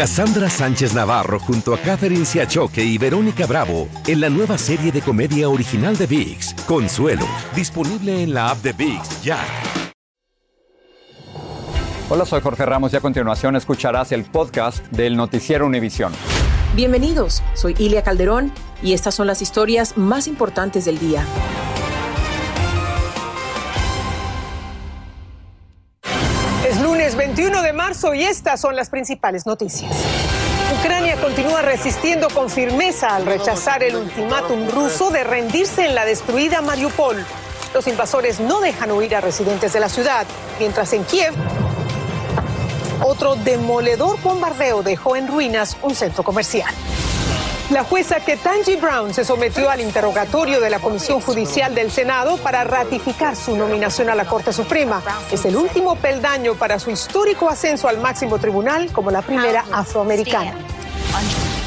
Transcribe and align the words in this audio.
Cassandra 0.00 0.48
Sánchez 0.48 0.94
Navarro 0.94 1.38
junto 1.38 1.74
a 1.74 1.78
Catherine 1.78 2.24
Siachoque 2.24 2.82
y 2.82 2.96
Verónica 2.96 3.44
Bravo 3.44 3.86
en 4.06 4.22
la 4.22 4.30
nueva 4.30 4.56
serie 4.56 4.90
de 4.90 5.02
comedia 5.02 5.50
original 5.50 5.94
de 5.98 6.06
VIX, 6.06 6.54
Consuelo, 6.66 7.26
disponible 7.54 8.22
en 8.22 8.32
la 8.32 8.48
app 8.48 8.62
de 8.62 8.72
VIX 8.72 9.22
ya. 9.22 9.38
Hola, 12.08 12.24
soy 12.24 12.40
Jorge 12.40 12.64
Ramos 12.64 12.94
y 12.94 12.96
a 12.96 13.00
continuación 13.00 13.56
escucharás 13.56 14.10
el 14.12 14.24
podcast 14.24 14.82
del 14.86 15.18
noticiero 15.18 15.66
Univisión. 15.66 16.14
Bienvenidos, 16.74 17.42
soy 17.52 17.74
Ilia 17.78 18.02
Calderón 18.02 18.54
y 18.82 18.94
estas 18.94 19.14
son 19.14 19.26
las 19.26 19.42
historias 19.42 19.98
más 19.98 20.28
importantes 20.28 20.86
del 20.86 20.98
día. 20.98 21.26
Y 28.14 28.22
estas 28.22 28.60
son 28.60 28.76
las 28.76 28.88
principales 28.88 29.44
noticias. 29.44 29.92
Ucrania 30.78 31.16
continúa 31.20 31.60
resistiendo 31.60 32.28
con 32.30 32.48
firmeza 32.48 33.14
al 33.14 33.26
rechazar 33.26 33.82
el 33.82 33.94
ultimátum 33.94 34.68
ruso 34.70 35.10
de 35.10 35.22
rendirse 35.22 35.84
en 35.84 35.94
la 35.94 36.06
destruida 36.06 36.62
Mariupol. 36.62 37.22
Los 37.74 37.86
invasores 37.86 38.40
no 38.40 38.60
dejan 38.60 38.90
huir 38.90 39.14
a 39.14 39.20
residentes 39.20 39.74
de 39.74 39.80
la 39.80 39.90
ciudad, 39.90 40.26
mientras 40.58 40.92
en 40.94 41.04
Kiev 41.04 41.34
otro 43.02 43.34
demoledor 43.36 44.18
bombardeo 44.22 44.82
dejó 44.82 45.16
en 45.16 45.28
ruinas 45.28 45.76
un 45.82 45.94
centro 45.94 46.22
comercial. 46.24 46.72
La 47.70 47.84
jueza 47.84 48.18
Ketanji 48.18 48.74
Brown 48.76 49.14
se 49.14 49.24
sometió 49.24 49.70
al 49.70 49.80
interrogatorio 49.80 50.60
de 50.60 50.70
la 50.70 50.80
Comisión 50.80 51.20
Judicial 51.20 51.72
del 51.72 51.92
Senado 51.92 52.36
para 52.38 52.64
ratificar 52.64 53.36
su 53.36 53.56
nominación 53.56 54.10
a 54.10 54.16
la 54.16 54.24
Corte 54.24 54.52
Suprema. 54.52 55.00
Es 55.30 55.44
el 55.44 55.54
último 55.54 55.94
peldaño 55.94 56.56
para 56.56 56.80
su 56.80 56.90
histórico 56.90 57.48
ascenso 57.48 57.86
al 57.86 58.00
máximo 58.00 58.40
tribunal 58.40 58.90
como 58.92 59.12
la 59.12 59.22
primera 59.22 59.64
afroamericana. 59.70 60.54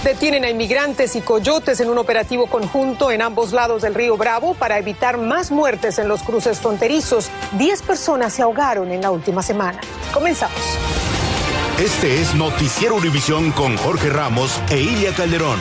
Detienen 0.04 0.44
a 0.44 0.50
inmigrantes 0.50 1.16
y 1.16 1.22
coyotes 1.22 1.80
en 1.80 1.90
un 1.90 1.98
operativo 1.98 2.48
conjunto 2.48 3.10
en 3.10 3.22
ambos 3.22 3.54
lados 3.54 3.82
del 3.82 3.96
río 3.96 4.18
Bravo 4.18 4.56
para 4.56 4.78
evitar 4.78 5.18
más 5.18 5.52
muertes 5.52 6.00
en 6.00 6.10
los 6.10 6.22
cruces 6.22 6.60
fronterizos. 6.60 7.30
Diez 7.54 7.82
personas 7.82 8.34
se 8.34 8.42
ahogaron 8.42 8.92
en 8.92 9.02
la 9.02 9.10
última 9.10 9.42
semana. 9.42 9.80
Comenzamos. 10.14 10.60
Este 11.80 12.22
es 12.22 12.36
Noticiero 12.36 12.96
Univisión 12.96 13.52
con 13.52 13.78
Jorge 13.78 14.10
Ramos 14.10 14.62
e 14.70 14.80
Ilia 14.80 15.14
Calderón. 15.14 15.60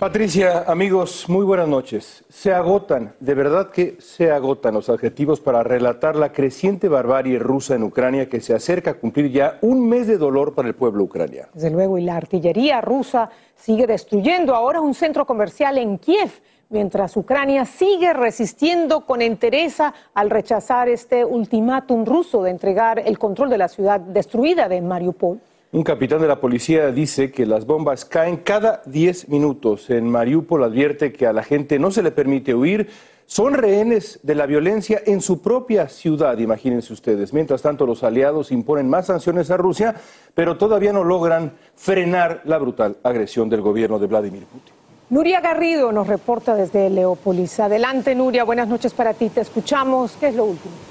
Patricia, 0.00 0.64
amigos, 0.66 1.26
muy 1.28 1.44
buenas 1.44 1.68
noches. 1.68 2.24
Se 2.30 2.54
agotan, 2.54 3.12
de 3.20 3.34
verdad 3.34 3.70
que 3.70 3.98
se 4.00 4.30
agotan 4.30 4.72
los 4.72 4.88
adjetivos 4.88 5.40
para 5.40 5.62
relatar 5.62 6.16
la 6.16 6.32
creciente 6.32 6.88
barbarie 6.88 7.38
rusa 7.38 7.74
en 7.74 7.82
Ucrania 7.82 8.26
que 8.26 8.40
se 8.40 8.54
acerca 8.54 8.92
a 8.92 8.94
cumplir 8.94 9.30
ya 9.30 9.58
un 9.60 9.86
mes 9.86 10.06
de 10.06 10.16
dolor 10.16 10.54
para 10.54 10.68
el 10.68 10.74
pueblo 10.74 11.04
ucraniano. 11.04 11.48
Desde 11.52 11.68
luego, 11.68 11.98
y 11.98 12.04
la 12.04 12.16
artillería 12.16 12.80
rusa 12.80 13.28
sigue 13.54 13.86
destruyendo 13.86 14.54
ahora 14.54 14.80
un 14.80 14.94
centro 14.94 15.26
comercial 15.26 15.76
en 15.76 15.98
Kiev, 15.98 16.30
mientras 16.70 17.14
Ucrania 17.18 17.66
sigue 17.66 18.14
resistiendo 18.14 19.04
con 19.04 19.20
entereza 19.20 19.92
al 20.14 20.30
rechazar 20.30 20.88
este 20.88 21.26
ultimátum 21.26 22.06
ruso 22.06 22.42
de 22.42 22.52
entregar 22.52 23.00
el 23.00 23.18
control 23.18 23.50
de 23.50 23.58
la 23.58 23.68
ciudad 23.68 24.00
destruida 24.00 24.66
de 24.66 24.80
Mariupol. 24.80 25.40
Un 25.72 25.84
capitán 25.84 26.20
de 26.20 26.26
la 26.26 26.40
policía 26.40 26.90
dice 26.90 27.30
que 27.30 27.46
las 27.46 27.64
bombas 27.64 28.04
caen 28.04 28.38
cada 28.38 28.82
10 28.86 29.28
minutos. 29.28 29.88
En 29.88 30.10
Mariupol 30.10 30.64
advierte 30.64 31.12
que 31.12 31.28
a 31.28 31.32
la 31.32 31.44
gente 31.44 31.78
no 31.78 31.92
se 31.92 32.02
le 32.02 32.10
permite 32.10 32.56
huir. 32.56 32.88
Son 33.26 33.54
rehenes 33.54 34.18
de 34.24 34.34
la 34.34 34.46
violencia 34.46 35.00
en 35.06 35.20
su 35.20 35.40
propia 35.40 35.88
ciudad, 35.88 36.36
imagínense 36.38 36.92
ustedes. 36.92 37.32
Mientras 37.32 37.62
tanto, 37.62 37.86
los 37.86 38.02
aliados 38.02 38.50
imponen 38.50 38.90
más 38.90 39.06
sanciones 39.06 39.52
a 39.52 39.58
Rusia, 39.58 39.94
pero 40.34 40.58
todavía 40.58 40.92
no 40.92 41.04
logran 41.04 41.52
frenar 41.76 42.42
la 42.46 42.58
brutal 42.58 42.96
agresión 43.04 43.48
del 43.48 43.60
gobierno 43.60 44.00
de 44.00 44.08
Vladimir 44.08 44.46
Putin. 44.46 44.74
Nuria 45.10 45.40
Garrido 45.40 45.92
nos 45.92 46.08
reporta 46.08 46.56
desde 46.56 46.90
Leópolis. 46.90 47.60
Adelante, 47.60 48.16
Nuria, 48.16 48.42
buenas 48.42 48.66
noches 48.66 48.92
para 48.92 49.14
ti. 49.14 49.28
Te 49.28 49.42
escuchamos. 49.42 50.16
¿Qué 50.18 50.26
es 50.26 50.34
lo 50.34 50.46
último? 50.46 50.89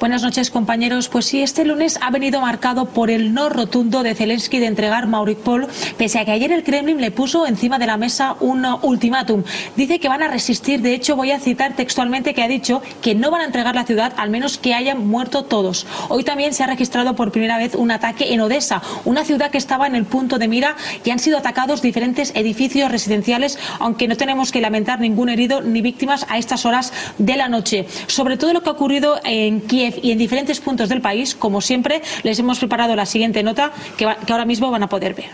Buenas 0.00 0.22
noches, 0.22 0.50
compañeros. 0.50 1.08
Pues 1.08 1.26
sí, 1.26 1.40
este 1.40 1.64
lunes 1.64 1.98
ha 2.02 2.10
venido 2.10 2.40
marcado 2.40 2.86
por 2.86 3.10
el 3.10 3.32
no 3.32 3.48
rotundo 3.48 4.02
de 4.02 4.16
Zelensky 4.16 4.58
de 4.58 4.66
entregar 4.66 5.06
Mariupol, 5.06 5.68
pese 5.96 6.18
a 6.18 6.24
que 6.24 6.32
ayer 6.32 6.50
el 6.50 6.64
Kremlin 6.64 7.00
le 7.00 7.12
puso 7.12 7.46
encima 7.46 7.78
de 7.78 7.86
la 7.86 7.96
mesa 7.96 8.36
un 8.40 8.66
ultimátum. 8.82 9.44
Dice 9.76 10.00
que 10.00 10.08
van 10.08 10.22
a 10.22 10.28
resistir. 10.28 10.82
De 10.82 10.94
hecho, 10.94 11.14
voy 11.14 11.30
a 11.30 11.38
citar 11.38 11.76
textualmente 11.76 12.34
que 12.34 12.42
ha 12.42 12.48
dicho 12.48 12.82
que 13.02 13.14
no 13.14 13.30
van 13.30 13.42
a 13.42 13.44
entregar 13.44 13.76
la 13.76 13.84
ciudad, 13.84 14.12
al 14.16 14.30
menos 14.30 14.58
que 14.58 14.74
hayan 14.74 15.06
muerto 15.06 15.44
todos. 15.44 15.86
Hoy 16.08 16.24
también 16.24 16.54
se 16.54 16.64
ha 16.64 16.66
registrado 16.66 17.14
por 17.14 17.30
primera 17.30 17.56
vez 17.56 17.76
un 17.76 17.92
ataque 17.92 18.34
en 18.34 18.40
Odessa, 18.40 18.82
una 19.04 19.24
ciudad 19.24 19.52
que 19.52 19.58
estaba 19.58 19.86
en 19.86 19.94
el 19.94 20.06
punto 20.06 20.38
de 20.38 20.48
mira 20.48 20.76
y 21.04 21.10
han 21.10 21.20
sido 21.20 21.38
atacados 21.38 21.82
diferentes 21.82 22.32
edificios 22.34 22.90
residenciales, 22.90 23.60
aunque 23.78 24.08
no 24.08 24.16
tenemos 24.16 24.50
que 24.50 24.60
lamentar 24.60 24.98
ningún 24.98 25.28
herido 25.28 25.60
ni 25.60 25.82
víctimas 25.82 26.26
a 26.28 26.38
estas 26.38 26.66
horas 26.66 26.92
de 27.18 27.36
la 27.36 27.48
noche. 27.48 27.86
Sobre 28.08 28.36
todo 28.36 28.52
lo 28.52 28.62
que 28.62 28.70
ha 28.70 28.72
ocurrido 28.72 29.20
en 29.24 29.60
Kiev 29.60 29.84
y 30.02 30.12
en 30.12 30.18
diferentes 30.18 30.60
puntos 30.60 30.88
del 30.88 31.00
país, 31.00 31.34
como 31.34 31.60
siempre, 31.60 32.02
les 32.22 32.38
hemos 32.38 32.58
preparado 32.58 32.94
la 32.96 33.06
siguiente 33.06 33.42
nota 33.42 33.72
que, 33.96 34.06
que 34.26 34.32
ahora 34.32 34.44
mismo 34.44 34.70
van 34.70 34.82
a 34.82 34.88
poder 34.88 35.14
ver. 35.14 35.30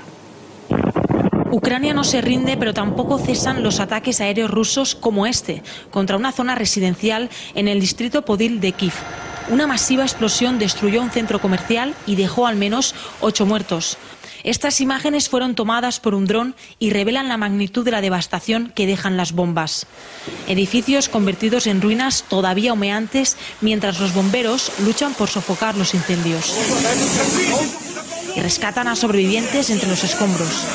Ucrania 1.53 1.95
no 1.95 2.05
se 2.05 2.21
rinde, 2.21 2.57
pero 2.57 2.73
tampoco 2.73 3.19
cesan 3.19 3.63
los 3.63 3.81
ataques 3.81 4.21
aéreos 4.21 4.51
rusos 4.51 4.95
como 4.95 5.27
este, 5.27 5.63
contra 5.91 6.17
una 6.17 6.31
zona 6.31 6.55
residencial 6.55 7.29
en 7.55 7.67
el 7.67 7.81
distrito 7.81 8.23
Podil 8.23 8.61
de 8.61 8.73
Kiev. 8.73 8.95
Una 9.51 9.67
masiva 9.67 10.05
explosión 10.05 10.61
destruyó 10.61 11.03
un 11.03 11.11
centro 11.11 11.41
comercial 11.41 11.95
y 12.07 12.15
dejó 12.15 12.47
al 12.47 12.55
menos 12.55 12.95
ocho 13.21 13.47
muertos. 13.47 13.99
Estas 14.45 14.81
imágenes 14.81 15.29
fueron 15.29 15.55
tomadas 15.55 16.01
por 16.01 16.15
un 16.15 16.27
dron 16.27 16.55
y 16.79 16.91
revelan 16.91 17.29
la 17.29 17.37
magnitud 17.37 17.85
de 17.85 17.91
la 17.91 18.01
devastación 18.01 18.73
que 18.75 18.87
dejan 18.87 19.17
las 19.17 19.33
bombas. 19.33 19.87
Edificios 20.49 21.09
convertidos 21.09 21.67
en 21.67 21.81
ruinas 21.81 22.25
todavía 22.29 22.73
humeantes 22.73 23.37
mientras 23.61 24.01
los 24.01 24.15
bomberos 24.15 24.73
luchan 24.81 25.15
por 25.15 25.29
sofocar 25.29 25.77
los 25.77 25.95
incendios. 25.95 26.57
Y 28.35 28.41
rescatan 28.41 28.89
a 28.89 28.97
sobrevivientes 28.97 29.71
entre 29.71 29.89
los 29.89 30.05
escombros. 30.05 30.67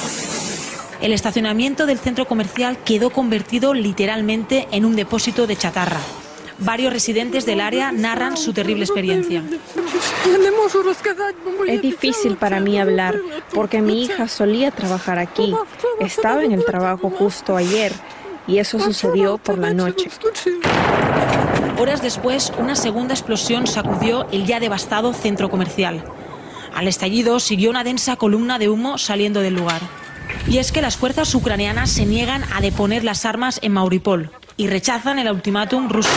El 1.01 1.13
estacionamiento 1.13 1.85
del 1.85 1.99
centro 1.99 2.25
comercial 2.25 2.77
quedó 2.83 3.09
convertido 3.09 3.73
literalmente 3.73 4.67
en 4.71 4.85
un 4.85 4.95
depósito 4.95 5.47
de 5.47 5.55
chatarra. 5.55 5.99
Varios 6.59 6.93
residentes 6.93 7.45
del 7.45 7.59
área 7.59 7.91
narran 7.91 8.37
su 8.37 8.53
terrible 8.53 8.85
experiencia. 8.85 9.43
Es 11.67 11.81
difícil 11.81 12.37
para 12.37 12.59
mí 12.59 12.79
hablar 12.79 13.19
porque 13.53 13.81
mi 13.81 14.03
hija 14.03 14.27
solía 14.27 14.71
trabajar 14.71 15.19
aquí. 15.19 15.53
Estaba 15.99 16.43
en 16.43 16.53
el 16.53 16.63
trabajo 16.63 17.09
justo 17.09 17.57
ayer 17.57 17.91
y 18.47 18.59
eso 18.59 18.79
sucedió 18.79 19.37
por 19.37 19.57
la 19.57 19.73
noche. 19.73 20.09
Horas 21.77 22.01
después, 22.01 22.53
una 22.57 22.75
segunda 22.75 23.13
explosión 23.13 23.67
sacudió 23.67 24.27
el 24.31 24.45
ya 24.45 24.61
devastado 24.61 25.13
centro 25.13 25.49
comercial. 25.49 26.03
Al 26.73 26.87
estallido 26.87 27.39
siguió 27.39 27.69
una 27.69 27.83
densa 27.83 28.15
columna 28.15 28.59
de 28.59 28.69
humo 28.69 28.97
saliendo 28.97 29.41
del 29.41 29.55
lugar. 29.55 29.81
Y 30.47 30.59
es 30.59 30.71
que 30.71 30.81
las 30.81 30.95
fuerzas 30.95 31.33
ucranianas 31.35 31.89
se 31.89 32.05
niegan 32.05 32.43
a 32.53 32.61
deponer 32.61 33.03
las 33.03 33.25
armas 33.25 33.59
en 33.61 33.73
Mauripol 33.73 34.31
y 34.57 34.67
rechazan 34.67 35.19
el 35.19 35.29
ultimátum 35.29 35.89
ruso 35.89 36.09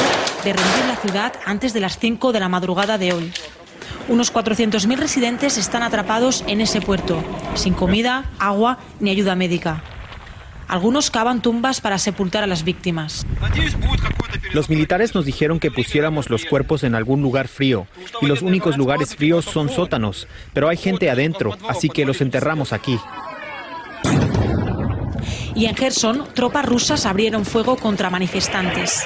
de 0.44 0.52
rendir 0.52 0.84
la 0.86 0.96
ciudad 0.96 1.32
antes 1.44 1.72
de 1.72 1.80
las 1.80 1.98
5 1.98 2.32
de 2.32 2.40
la 2.40 2.48
madrugada 2.48 2.98
de 2.98 3.12
hoy. 3.12 3.32
Unos 4.08 4.32
400.000 4.32 4.96
residentes 4.96 5.58
están 5.58 5.82
atrapados 5.82 6.44
en 6.46 6.60
ese 6.60 6.80
puerto, 6.80 7.22
sin 7.54 7.74
comida, 7.74 8.30
agua 8.38 8.78
ni 9.00 9.10
ayuda 9.10 9.34
médica. 9.34 9.82
Algunos 10.66 11.10
cavan 11.10 11.40
tumbas 11.40 11.80
para 11.80 11.98
sepultar 11.98 12.44
a 12.44 12.46
las 12.46 12.62
víctimas. 12.62 13.26
Los 14.52 14.68
militares 14.68 15.14
nos 15.14 15.24
dijeron 15.24 15.60
que 15.60 15.70
pusiéramos 15.70 16.30
los 16.30 16.44
cuerpos 16.44 16.84
en 16.84 16.94
algún 16.94 17.22
lugar 17.22 17.48
frío, 17.48 17.86
y 18.20 18.26
los 18.26 18.42
únicos 18.42 18.76
lugares 18.76 19.16
fríos 19.16 19.44
son 19.44 19.68
sótanos, 19.68 20.28
pero 20.52 20.68
hay 20.68 20.76
gente 20.76 21.10
adentro, 21.10 21.56
así 21.68 21.88
que 21.88 22.04
los 22.04 22.20
enterramos 22.20 22.72
aquí. 22.72 22.98
Y 25.58 25.66
en 25.66 25.74
Gerson, 25.74 26.24
tropas 26.34 26.64
rusas 26.64 27.04
abrieron 27.04 27.44
fuego 27.44 27.74
contra 27.74 28.10
manifestantes. 28.10 29.04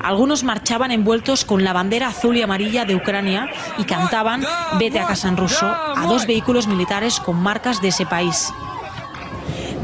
Algunos 0.00 0.42
marchaban 0.42 0.90
envueltos 0.90 1.44
con 1.44 1.62
la 1.62 1.72
bandera 1.72 2.08
azul 2.08 2.36
y 2.36 2.42
amarilla 2.42 2.84
de 2.84 2.96
Ucrania 2.96 3.48
y 3.78 3.84
cantaban 3.84 4.44
Vete 4.80 4.98
a 4.98 5.06
casa 5.06 5.28
en 5.28 5.36
ruso 5.36 5.64
a 5.64 6.04
dos 6.08 6.26
vehículos 6.26 6.66
militares 6.66 7.20
con 7.20 7.36
marcas 7.36 7.80
de 7.80 7.88
ese 7.88 8.06
país. 8.06 8.52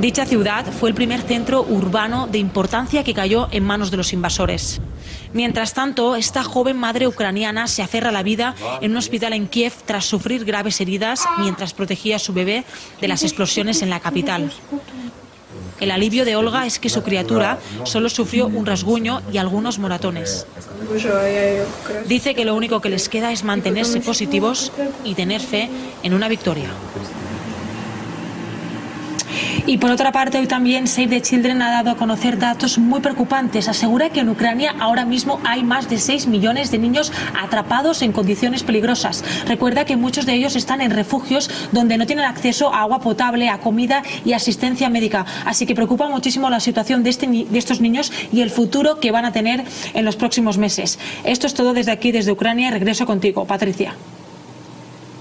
Dicha 0.00 0.26
ciudad 0.26 0.66
fue 0.66 0.88
el 0.88 0.96
primer 0.96 1.20
centro 1.20 1.62
urbano 1.62 2.26
de 2.26 2.38
importancia 2.38 3.04
que 3.04 3.14
cayó 3.14 3.46
en 3.52 3.62
manos 3.62 3.92
de 3.92 3.96
los 3.96 4.12
invasores. 4.12 4.80
Mientras 5.32 5.74
tanto, 5.74 6.16
esta 6.16 6.42
joven 6.42 6.76
madre 6.76 7.06
ucraniana 7.06 7.68
se 7.68 7.82
aferra 7.82 8.08
a 8.08 8.12
la 8.12 8.24
vida 8.24 8.56
en 8.80 8.90
un 8.90 8.96
hospital 8.96 9.32
en 9.32 9.46
Kiev 9.46 9.74
tras 9.86 10.06
sufrir 10.06 10.44
graves 10.44 10.80
heridas 10.80 11.24
mientras 11.38 11.72
protegía 11.72 12.16
a 12.16 12.18
su 12.18 12.32
bebé 12.32 12.64
de 13.00 13.06
las 13.06 13.22
explosiones 13.22 13.82
en 13.82 13.90
la 13.90 14.00
capital. 14.00 14.50
El 15.80 15.90
alivio 15.90 16.24
de 16.24 16.36
Olga 16.36 16.66
es 16.66 16.78
que 16.78 16.88
su 16.88 17.02
criatura 17.02 17.58
solo 17.84 18.08
sufrió 18.08 18.46
un 18.46 18.66
rasguño 18.66 19.22
y 19.32 19.38
algunos 19.38 19.78
moratones. 19.78 20.46
Dice 22.06 22.34
que 22.34 22.44
lo 22.44 22.54
único 22.54 22.80
que 22.80 22.90
les 22.90 23.08
queda 23.08 23.32
es 23.32 23.44
mantenerse 23.44 24.00
positivos 24.00 24.72
y 25.04 25.14
tener 25.14 25.40
fe 25.40 25.70
en 26.02 26.14
una 26.14 26.28
victoria. 26.28 26.68
Y 29.66 29.78
por 29.78 29.90
otra 29.90 30.10
parte, 30.10 30.38
hoy 30.38 30.46
también 30.46 30.86
Save 30.86 31.08
the 31.08 31.22
Children 31.22 31.62
ha 31.62 31.70
dado 31.70 31.90
a 31.90 31.96
conocer 31.96 32.38
datos 32.38 32.78
muy 32.78 33.00
preocupantes. 33.00 33.68
Asegura 33.68 34.10
que 34.10 34.20
en 34.20 34.28
Ucrania 34.28 34.74
ahora 34.80 35.04
mismo 35.04 35.40
hay 35.44 35.62
más 35.62 35.88
de 35.88 35.98
6 35.98 36.26
millones 36.26 36.70
de 36.70 36.78
niños 36.78 37.12
atrapados 37.40 38.02
en 38.02 38.12
condiciones 38.12 38.62
peligrosas. 38.62 39.24
Recuerda 39.46 39.84
que 39.84 39.96
muchos 39.96 40.26
de 40.26 40.34
ellos 40.34 40.56
están 40.56 40.80
en 40.80 40.90
refugios 40.90 41.50
donde 41.72 41.98
no 41.98 42.06
tienen 42.06 42.24
acceso 42.24 42.72
a 42.72 42.80
agua 42.80 43.00
potable, 43.00 43.48
a 43.48 43.58
comida 43.58 44.02
y 44.24 44.32
asistencia 44.32 44.88
médica. 44.88 45.26
Así 45.44 45.66
que 45.66 45.74
preocupa 45.74 46.08
muchísimo 46.08 46.48
la 46.48 46.60
situación 46.60 47.02
de, 47.02 47.10
este, 47.10 47.26
de 47.26 47.58
estos 47.58 47.80
niños 47.80 48.12
y 48.32 48.40
el 48.40 48.50
futuro 48.50 48.98
que 48.98 49.12
van 49.12 49.24
a 49.24 49.32
tener 49.32 49.64
en 49.94 50.04
los 50.04 50.16
próximos 50.16 50.58
meses. 50.58 50.98
Esto 51.24 51.46
es 51.46 51.54
todo 51.54 51.74
desde 51.74 51.92
aquí, 51.92 52.12
desde 52.12 52.32
Ucrania. 52.32 52.70
Regreso 52.70 53.04
contigo, 53.06 53.44
Patricia. 53.44 53.94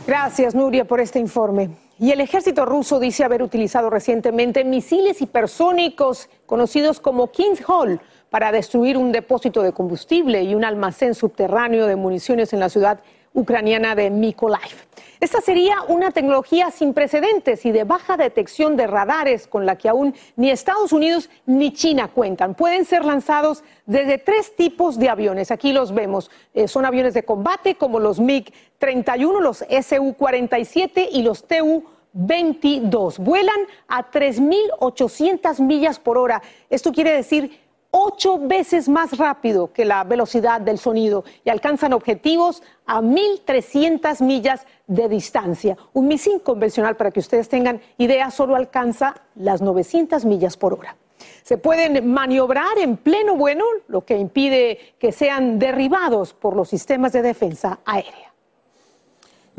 Gracias, 0.08 0.56
Nuria, 0.56 0.86
por 0.86 1.02
este 1.02 1.20
informe. 1.20 1.89
Y 2.02 2.12
el 2.12 2.22
ejército 2.22 2.66
ruso 2.66 2.98
dice 2.98 3.26
haber 3.26 3.44
utilizado 3.44 3.90
recientemente 3.90 4.64
misiles 4.64 5.22
hipersónicos 5.22 6.30
conocidos 6.46 7.02
como 7.02 7.30
King's 7.30 7.62
Hall 7.68 8.00
para 8.30 8.54
destruir 8.54 8.96
un 8.98 9.12
depósito 9.12 9.62
de 9.64 9.74
combustible 9.74 10.44
y 10.44 10.56
un 10.56 10.64
almacén 10.64 11.14
subterráneo 11.14 11.88
de 11.88 11.98
municiones 11.98 12.54
en 12.54 12.62
la 12.62 12.70
ciudad 12.70 13.02
ucraniana 13.40 13.96
de 13.96 14.10
Mykolaiv. 14.10 14.90
Esta 15.20 15.42
sería 15.42 15.82
una 15.90 16.12
tecnología 16.12 16.72
sin 16.72 16.94
precedentes 16.94 17.66
y 17.66 17.72
de 17.72 17.84
baja 17.84 18.16
detección 18.16 18.78
de 18.78 18.88
radares 18.88 19.48
con 19.48 19.66
la 19.66 19.78
que 19.78 19.90
aún 19.90 20.16
ni 20.38 20.50
Estados 20.50 20.94
Unidos 20.94 21.30
ni 21.46 21.74
China 21.74 22.08
cuentan. 22.08 22.56
Pueden 22.56 22.86
ser 22.86 23.04
lanzados 23.04 23.64
desde 23.86 24.18
tres 24.18 24.56
tipos 24.56 24.98
de 24.98 25.10
aviones. 25.10 25.52
Aquí 25.52 25.74
los 25.74 25.94
vemos. 25.94 26.32
Eh, 26.54 26.70
son 26.70 26.86
aviones 26.86 27.14
de 27.14 27.24
combate 27.24 27.76
como 27.76 28.00
los 28.00 28.22
MiG-31, 28.22 29.42
los 29.42 29.58
Su-47 29.58 31.10
y 31.12 31.22
los 31.22 31.46
Tu-22. 31.46 33.18
Vuelan 33.18 33.60
a 33.90 34.10
3.800 34.10 35.60
millas 35.60 36.00
por 36.00 36.18
hora. 36.18 36.42
Esto 36.70 36.94
quiere 36.94 37.12
decir 37.12 37.69
ocho 37.92 38.38
veces 38.40 38.88
más 38.88 39.18
rápido 39.18 39.72
que 39.72 39.86
la 39.86 40.04
velocidad 40.04 40.62
del 40.62 40.78
sonido 40.78 41.24
y 41.44 41.50
alcanzan 41.50 41.94
objetivos 41.94 42.64
a 42.86 43.02
1.300 43.02 44.22
millas 44.24 44.66
de 44.88 45.10
distancia. 45.10 45.78
Un 45.94 46.08
misil 46.08 46.42
convencional, 46.42 46.96
para 46.96 47.12
que 47.12 47.20
ustedes 47.20 47.50
tengan 47.50 47.82
idea, 47.98 48.32
solo 48.32 48.56
alcanza 48.56 49.16
las 49.36 49.62
900 49.62 50.26
millas 50.26 50.58
por 50.58 50.74
hora. 50.74 50.96
Se 51.44 51.58
pueden 51.58 52.12
maniobrar 52.12 52.78
en 52.78 52.98
pleno 52.98 53.36
vuelo, 53.36 53.66
lo 53.88 54.06
que 54.06 54.18
impide 54.18 54.96
que 55.00 55.12
sean 55.12 55.60
derribados 55.60 56.34
por 56.34 56.56
los 56.56 56.70
sistemas 56.70 57.12
de 57.12 57.22
defensa 57.22 57.80
aérea. 57.86 58.29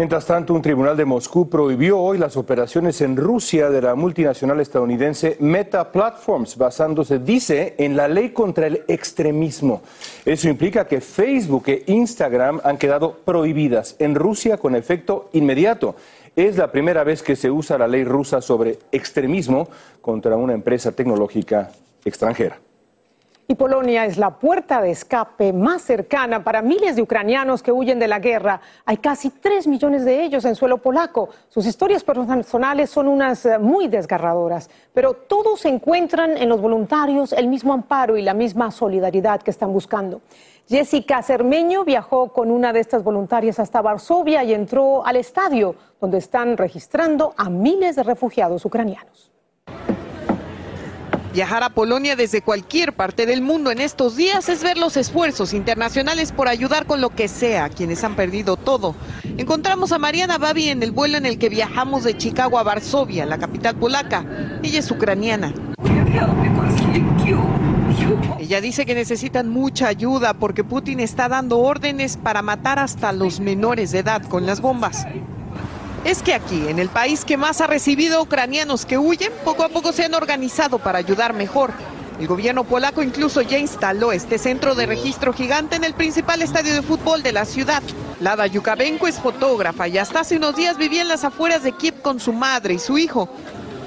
Mientras 0.01 0.25
tanto, 0.25 0.55
un 0.55 0.63
tribunal 0.63 0.97
de 0.97 1.05
Moscú 1.05 1.51
prohibió 1.51 1.99
hoy 1.99 2.17
las 2.17 2.39
operaciones 2.39 3.03
en 3.03 3.19
Rusia 3.19 3.69
de 3.69 3.83
la 3.83 3.95
multinacional 3.95 4.59
estadounidense 4.59 5.37
Meta 5.41 5.93
Platforms, 5.93 6.57
basándose, 6.57 7.19
dice, 7.19 7.75
en 7.77 7.99
la 7.99 8.09
ley 8.09 8.31
contra 8.31 8.67
el 8.67 8.83
extremismo. 8.89 9.83
Eso 10.25 10.49
implica 10.49 10.87
que 10.87 11.03
Facebook 11.03 11.65
e 11.67 11.83
Instagram 11.89 12.63
han 12.65 12.79
quedado 12.79 13.13
prohibidas 13.27 13.95
en 13.99 14.15
Rusia 14.15 14.57
con 14.57 14.75
efecto 14.75 15.29
inmediato. 15.35 15.97
Es 16.35 16.57
la 16.57 16.73
primera 16.73 17.05
vez 17.05 17.23
que 17.23 17.37
se 17.37 17.51
usa 17.51 17.77
la 17.77 17.87
ley 17.87 18.05
rusa 18.05 18.41
sobre 18.41 18.79
extremismo 18.93 19.69
contra 20.01 20.35
una 20.35 20.55
empresa 20.55 20.93
tecnológica 20.93 21.73
extranjera. 22.07 22.59
Y 23.51 23.57
Polonia 23.57 24.05
es 24.05 24.17
la 24.17 24.39
puerta 24.39 24.81
de 24.81 24.93
escape 24.93 25.53
más 25.53 25.83
cercana 25.83 26.45
para 26.45 26.63
miles 26.63 26.95
de 26.95 27.03
ucranianos 27.03 27.65
que 27.65 27.73
huyen 27.73 27.99
de 27.99 28.07
la 28.07 28.21
guerra. 28.21 28.61
Hay 28.85 28.99
casi 28.99 29.31
tres 29.31 29.67
millones 29.67 30.05
de 30.05 30.23
ellos 30.23 30.45
en 30.45 30.55
suelo 30.55 30.79
polaco. 30.79 31.31
Sus 31.49 31.67
historias 31.67 32.05
personales 32.05 32.91
son 32.91 33.09
unas 33.09 33.45
eh, 33.47 33.59
muy 33.59 33.89
desgarradoras, 33.89 34.71
pero 34.95 35.15
todos 35.15 35.65
encuentran 35.65 36.37
en 36.37 36.49
los 36.49 36.61
voluntarios 36.61 37.33
el 37.33 37.49
mismo 37.49 37.73
amparo 37.73 38.17
y 38.17 38.23
la 38.23 38.35
misma 38.35 38.71
solidaridad 38.71 39.43
que 39.43 39.51
están 39.51 39.73
buscando. 39.73 40.21
Jessica 40.69 41.21
Cermeño 41.21 41.85
viajó 41.85 42.33
con 42.33 42.53
una 42.53 42.73
de 42.73 42.79
estas 42.79 43.03
voluntarias 43.03 43.59
hasta 43.59 43.83
Varsovia 43.83 44.45
y 44.45 44.55
entró 44.55 45.05
al 45.05 45.17
estadio, 45.17 45.75
donde 46.01 46.19
están 46.19 46.57
registrando 46.57 47.35
a 47.37 47.51
miles 47.51 47.97
de 47.97 48.05
refugiados 48.05 48.65
ucranianos. 48.65 49.33
Viajar 51.33 51.63
a 51.63 51.71
Polonia 51.71 52.17
desde 52.17 52.43
cualquier 52.43 52.93
parte 52.93 53.25
del 53.25 53.41
mundo 53.41 53.71
en 53.71 53.81
estos 53.81 54.17
días 54.17 54.49
es 54.49 54.65
ver 54.65 54.77
los 54.77 54.97
esfuerzos 54.97 55.55
internacionales 55.55 56.33
por 56.33 56.49
ayudar 56.49 56.87
con 56.87 57.01
lo 57.01 57.11
que 57.11 57.29
sea 57.29 57.67
a 57.67 57.69
quienes 57.69 58.03
han 58.03 58.17
perdido 58.17 58.57
todo. 58.57 58.97
Encontramos 59.37 59.93
a 59.93 59.99
Mariana 59.99 60.39
Babi 60.39 60.71
en 60.71 60.83
el 60.83 60.91
vuelo 60.91 61.19
en 61.19 61.27
el 61.27 61.39
que 61.39 61.49
viajamos 61.49 62.03
de 62.03 62.17
Chicago 62.17 62.59
a 62.59 62.65
Varsovia, 62.65 63.27
la 63.27 63.39
capital 63.39 63.77
polaca. 63.77 64.25
Ella 64.65 64.81
es 64.81 64.91
ucraniana. 64.91 65.55
Ella 68.41 68.61
dice 68.61 68.85
que 68.85 68.95
necesitan 68.97 69.49
mucha 69.49 69.87
ayuda 69.87 70.35
porque 70.35 70.65
Putin 70.65 70.99
está 70.99 71.29
dando 71.29 71.61
órdenes 71.61 72.17
para 72.17 72.43
matar 72.43 72.81
hasta 72.81 73.13
los 73.13 73.39
menores 73.39 73.93
de 73.93 74.01
edad 74.01 74.23
con 74.23 74.47
las 74.47 74.61
bombas 74.61 75.07
es 76.05 76.23
que 76.23 76.35
aquí, 76.35 76.69
en 76.69 76.79
el 76.79 76.89
país 76.89 77.25
que 77.25 77.37
más 77.37 77.61
ha 77.61 77.67
recibido 77.67 78.23
ucranianos 78.23 78.87
que 78.87 78.99
huyen, 78.99 79.33
poco 79.45 79.65
a 79.65 79.69
poco 79.69 79.93
se 79.93 80.05
han 80.05 80.15
organizado 80.15 80.79
para 80.79 80.99
ayudar 80.99 81.35
mejor. 81.35 81.73
El 82.19 82.27
gobierno 82.27 82.65
polaco 82.65 83.03
incluso 83.03 83.43
ya 83.43 83.59
instaló 83.59 84.13
este 84.13 84.39
centro 84.39 84.75
de 84.75 84.87
registro 84.87 85.33
gigante 85.33 85.77
en 85.77 85.85
el 85.85 85.95
principal 85.95 86.43
estadio 86.43 86.75
de 86.75 86.83
fútbol 86.83 87.23
de 87.23 87.33
la 87.33 87.45
ciudad. 87.45 87.83
Lada 88.21 88.47
Yukabenko 88.47 89.07
es 89.09 89.19
fotógrafa 89.19 89.89
y 89.89 89.97
hasta 89.97 90.21
hace 90.21 90.37
unos 90.37 90.55
días 90.55 90.77
vivía 90.77 91.03
en 91.03 91.09
las 91.09 91.25
afueras 91.25 91.63
de 91.63 91.73
Kiev 91.73 92.03
con 92.03 92.21
su 92.21 92.33
madre 92.33 92.75
y 92.75 92.79
su 92.79 92.99
hijo. 92.99 93.31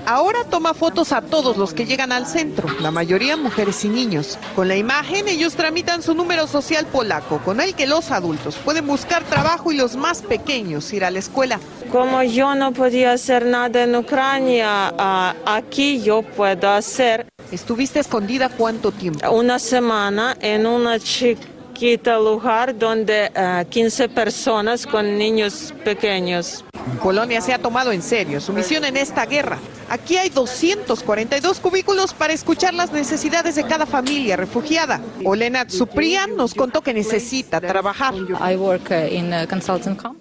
Ahora 0.05 0.43
toma 0.43 0.73
fotos 0.73 1.13
a 1.13 1.21
todos 1.21 1.55
los 1.55 1.73
que 1.73 1.85
llegan 1.85 2.11
al 2.11 2.27
centro, 2.27 2.67
la 2.81 2.91
mayoría 2.91 3.37
mujeres 3.37 3.85
y 3.85 3.89
niños. 3.89 4.37
Con 4.53 4.67
la 4.67 4.75
imagen 4.75 5.29
ellos 5.29 5.55
tramitan 5.55 6.01
su 6.01 6.13
número 6.13 6.45
social 6.45 6.85
polaco, 6.85 7.39
con 7.39 7.61
el 7.61 7.73
que 7.73 7.87
los 7.87 8.11
adultos 8.11 8.57
pueden 8.57 8.85
buscar 8.85 9.23
trabajo 9.23 9.71
y 9.71 9.77
los 9.77 9.95
más 9.95 10.21
pequeños 10.21 10.91
ir 10.91 11.05
a 11.05 11.11
la 11.11 11.19
escuela. 11.19 11.57
Como 11.89 12.21
yo 12.21 12.53
no 12.53 12.73
podía 12.73 13.13
hacer 13.13 13.45
nada 13.45 13.83
en 13.83 13.95
Ucrania, 13.95 14.93
aquí 15.45 16.01
yo 16.01 16.21
puedo 16.21 16.69
hacer. 16.69 17.27
¿Estuviste 17.51 18.01
escondida 18.01 18.49
cuánto 18.49 18.91
tiempo? 18.91 19.31
Una 19.31 19.57
semana 19.57 20.35
en 20.41 20.65
una 20.65 20.99
chiquita 20.99 22.17
lugar 22.17 22.77
donde 22.77 23.31
15 23.69 24.03
ah, 24.03 24.07
personas 24.09 24.85
con 24.85 25.17
niños 25.17 25.73
pequeños. 25.85 26.65
Polonia 27.01 27.41
se 27.41 27.53
ha 27.53 27.59
tomado 27.59 27.91
en 27.91 28.01
serio 28.01 28.41
su 28.41 28.53
misión 28.53 28.83
en 28.85 28.97
esta 28.97 29.25
guerra. 29.25 29.59
Aquí 29.93 30.17
hay 30.17 30.29
242 30.29 31.59
cubículos 31.59 32.15
para 32.15 32.33
escuchar 32.33 32.73
las 32.73 32.91
necesidades 32.91 33.53
de 33.53 33.63
cada 33.63 33.85
familia 33.85 34.35
refugiada. 34.35 34.99
Olena 35.23 35.67
Tsuprian 35.67 36.35
nos 36.35 36.55
contó 36.55 36.81
que 36.81 36.95
necesita 36.95 37.61
trabajar. 37.61 38.15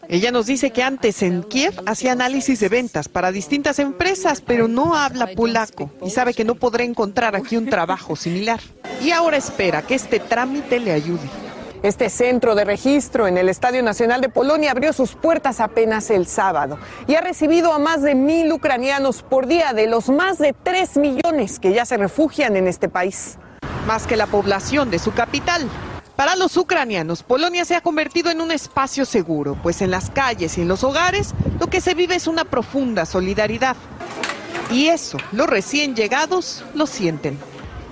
Ella 0.09 0.31
nos 0.31 0.45
dice 0.45 0.71
que 0.73 0.83
antes 0.83 1.23
en 1.23 1.43
Kiev 1.45 1.73
hacía 1.87 2.13
análisis 2.13 2.61
de 2.61 2.69
ventas 2.69 3.09
para 3.09 3.33
distintas 3.33 3.79
empresas, 3.79 4.43
pero 4.43 4.69
no 4.69 4.95
habla 4.95 5.29
polaco 5.29 5.91
y 6.05 6.11
sabe 6.11 6.35
que 6.35 6.45
no 6.45 6.55
podrá 6.55 6.85
encontrar 6.85 7.35
aquí 7.35 7.57
un 7.57 7.71
trabajo 7.71 8.15
similar. 8.15 8.61
Y 9.03 9.13
ahora 9.13 9.39
espera 9.39 9.81
que 9.81 9.95
este 9.95 10.21
trámite 10.21 10.81
le 10.81 10.93
ayude. 10.93 11.52
Este 11.83 12.11
centro 12.11 12.55
de 12.55 12.65
registro 12.65 13.27
en 13.27 13.37
el 13.37 13.49
Estadio 13.49 13.83
Nacional 13.83 14.21
de 14.21 14.29
Polonia 14.29 14.71
abrió 14.71 14.93
sus 14.93 15.17
puertas 15.17 15.59
apenas 15.59 16.11
el 16.11 16.29
sábado 16.29 16.79
y 17.09 17.17
ha 17.17 17.21
recibido 17.21 17.73
a 17.73 17.81
más 17.81 18.03
de 18.03 18.15
mil 18.15 18.53
ucranianos 18.53 19.25
por 19.25 19.49
día 19.49 19.73
de 19.73 19.89
los 19.89 20.09
más 20.09 20.39
de 20.39 20.53
tres 20.53 20.97
millones 20.97 21.59
que 21.59 21.73
ya 21.73 21.85
se 21.85 21.97
refugian 21.97 22.55
en 22.55 22.69
este 22.69 22.89
país. 22.89 23.37
Más 23.85 24.07
que 24.07 24.17
la 24.17 24.29
población 24.29 24.93
de 24.93 25.01
su 25.01 25.13
capital. 25.13 25.69
Para 26.15 26.37
los 26.37 26.57
ucranianos, 26.57 27.25
Polonia 27.25 27.65
se 27.65 27.75
ha 27.75 27.81
convertido 27.81 28.31
en 28.31 28.41
un 28.41 28.53
espacio 28.53 29.05
seguro, 29.05 29.59
pues 29.61 29.83
en 29.83 29.91
las 29.91 30.09
calles 30.09 30.59
y 30.59 30.61
en 30.63 30.69
los 30.69 30.85
hogares 30.85 31.35
lo 31.59 31.67
que 31.67 31.81
se 31.81 31.95
vive 31.95 32.15
es 32.15 32.29
una 32.29 32.45
profunda 32.45 33.07
solidaridad. 33.07 33.75
Y 34.71 34.87
eso, 34.87 35.19
los 35.33 35.49
recién 35.49 35.97
llegados 35.97 36.65
lo 36.75 36.87
sienten. 36.87 37.37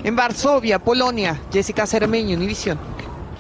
En 0.04 0.14
Varsovia, 0.14 0.78
Polonia, 0.78 1.40
Jessica 1.52 1.88
Cermeño, 1.88 2.36
Univisión. 2.36 2.78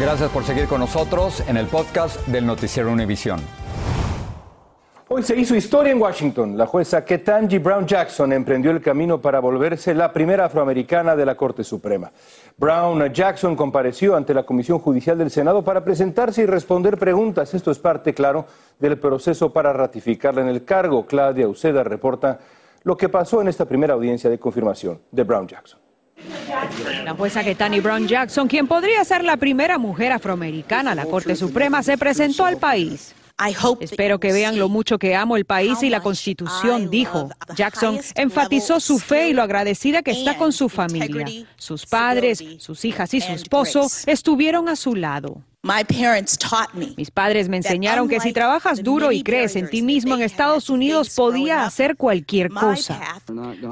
Gracias 0.00 0.30
por 0.30 0.44
seguir 0.44 0.68
con 0.68 0.78
nosotros 0.78 1.42
en 1.48 1.56
el 1.56 1.66
podcast 1.66 2.24
del 2.28 2.46
Noticiero 2.46 2.92
Univisión. 2.92 3.40
Hoy 5.08 5.24
se 5.24 5.34
hizo 5.34 5.56
historia 5.56 5.90
en 5.90 6.00
Washington. 6.00 6.56
La 6.56 6.66
jueza 6.66 7.04
Ketanji 7.04 7.58
Brown 7.58 7.84
Jackson 7.84 8.32
emprendió 8.32 8.70
el 8.70 8.80
camino 8.80 9.20
para 9.20 9.40
volverse 9.40 9.92
la 9.94 10.12
primera 10.12 10.44
afroamericana 10.44 11.16
de 11.16 11.26
la 11.26 11.34
Corte 11.34 11.64
Suprema. 11.64 12.12
Brown 12.56 13.12
Jackson 13.12 13.56
compareció 13.56 14.14
ante 14.14 14.32
la 14.32 14.44
Comisión 14.44 14.78
Judicial 14.78 15.18
del 15.18 15.32
Senado 15.32 15.64
para 15.64 15.82
presentarse 15.82 16.42
y 16.42 16.46
responder 16.46 16.96
preguntas. 16.96 17.52
Esto 17.52 17.72
es 17.72 17.80
parte, 17.80 18.14
claro, 18.14 18.46
del 18.78 19.00
proceso 19.00 19.52
para 19.52 19.72
ratificarla 19.72 20.42
en 20.42 20.48
el 20.48 20.64
cargo. 20.64 21.06
Claudia 21.06 21.48
Uceda 21.48 21.82
reporta 21.82 22.38
lo 22.84 22.96
que 22.96 23.08
pasó 23.08 23.40
en 23.40 23.48
esta 23.48 23.64
primera 23.64 23.94
audiencia 23.94 24.30
de 24.30 24.38
confirmación 24.38 25.00
de 25.10 25.24
Brown 25.24 25.48
Jackson. 25.48 25.87
La 27.04 27.14
jueza 27.14 27.44
Ketanji 27.44 27.80
Brown 27.80 28.06
Jackson, 28.06 28.48
quien 28.48 28.66
podría 28.66 29.04
ser 29.04 29.24
la 29.24 29.36
primera 29.36 29.78
mujer 29.78 30.12
afroamericana 30.12 30.92
a 30.92 30.94
la 30.94 31.06
Corte 31.06 31.36
Suprema, 31.36 31.82
se 31.82 31.96
presentó 31.96 32.44
al 32.44 32.58
país. 32.58 33.14
Espero 33.80 34.18
que 34.18 34.32
vean 34.32 34.58
lo 34.58 34.68
mucho 34.68 34.98
que 34.98 35.14
amo 35.14 35.36
el 35.36 35.44
país 35.44 35.82
y 35.82 35.90
la 35.90 36.00
Constitución, 36.00 36.90
dijo. 36.90 37.30
Jackson 37.54 38.00
enfatizó 38.16 38.80
su 38.80 38.98
fe 38.98 39.28
y 39.28 39.32
lo 39.32 39.42
agradecida 39.42 40.02
que 40.02 40.10
está 40.10 40.36
con 40.36 40.52
su 40.52 40.68
familia. 40.68 41.26
Sus 41.56 41.86
padres, 41.86 42.42
sus 42.58 42.84
hijas 42.84 43.14
y 43.14 43.20
su 43.20 43.32
esposo 43.32 43.86
estuvieron 44.06 44.68
a 44.68 44.74
su 44.74 44.96
lado. 44.96 45.42
Mis 46.96 47.10
padres 47.10 47.48
me 47.48 47.56
enseñaron 47.56 48.08
que 48.08 48.20
si 48.20 48.32
trabajas 48.32 48.80
duro 48.80 49.10
y 49.10 49.24
crees 49.24 49.56
en 49.56 49.68
ti 49.68 49.82
mismo 49.82 50.14
en 50.14 50.22
Estados 50.22 50.70
Unidos 50.70 51.10
podía 51.16 51.64
hacer 51.64 51.96
cualquier 51.96 52.50
cosa. 52.50 53.00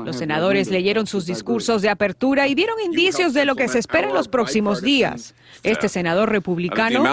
Los 0.04 0.16
senadores 0.16 0.68
leyeron 0.68 1.06
sus 1.06 1.26
discursos 1.26 1.82
de 1.82 1.88
apertura 1.88 2.48
y 2.48 2.56
dieron 2.56 2.76
indicios 2.80 3.34
de 3.34 3.44
lo 3.44 3.54
que 3.54 3.68
se 3.68 3.78
espera 3.78 4.08
en 4.08 4.14
los 4.14 4.26
próximos 4.26 4.82
días. 4.82 5.34
Este 5.62 5.88
senador 5.88 6.28
republicano 6.28 7.04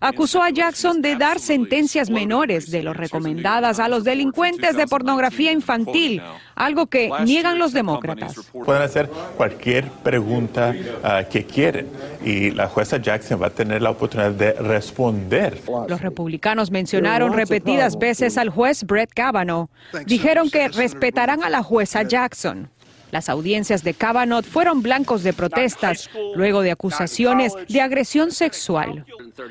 acusó 0.00 0.42
a 0.42 0.50
Jackson 0.50 1.02
de 1.02 1.16
dar 1.16 1.40
sentencias 1.40 2.10
menores 2.10 2.70
de 2.70 2.84
lo 2.84 2.94
recomendadas 2.94 3.80
a 3.80 3.88
los 3.88 4.04
delincuentes 4.04 4.76
de 4.76 4.86
pornografía 4.86 5.50
infantil, 5.50 6.22
algo 6.54 6.86
que 6.86 7.10
niegan 7.24 7.58
los 7.58 7.72
demócratas. 7.72 8.36
Pueden 8.64 8.82
hacer 8.82 9.10
cualquier 9.36 9.90
pregunta 9.90 10.72
ah, 11.02 11.24
que 11.28 11.44
quieren 11.44 11.88
y 12.24 12.50
la 12.50 12.68
jueza 12.68 12.98
Jackson 12.98 13.40
va 13.40 13.48
a 13.48 13.50
tener 13.50 13.82
la 13.82 13.90
oportunidad 13.90 14.32
de 14.32 14.52
responder. 14.52 15.60
Los 15.88 16.00
republicanos 16.00 16.70
mencionaron 16.70 17.32
repetidas 17.32 17.98
veces 17.98 18.38
al 18.38 18.50
juez 18.50 18.84
Brett 18.84 19.12
Kavanaugh. 19.14 19.68
Dijeron 20.06 20.50
que 20.50 20.68
respetarán 20.68 21.42
a 21.44 21.50
la 21.50 21.62
jueza 21.62 22.02
Jackson. 22.02 22.70
Las 23.10 23.28
audiencias 23.28 23.82
de 23.84 23.94
Kavanaugh 23.94 24.44
fueron 24.44 24.82
blancos 24.82 25.22
de 25.22 25.32
protestas 25.32 26.10
luego 26.34 26.60
de 26.60 26.70
acusaciones 26.70 27.54
de 27.68 27.80
agresión 27.80 28.32
sexual. 28.32 29.06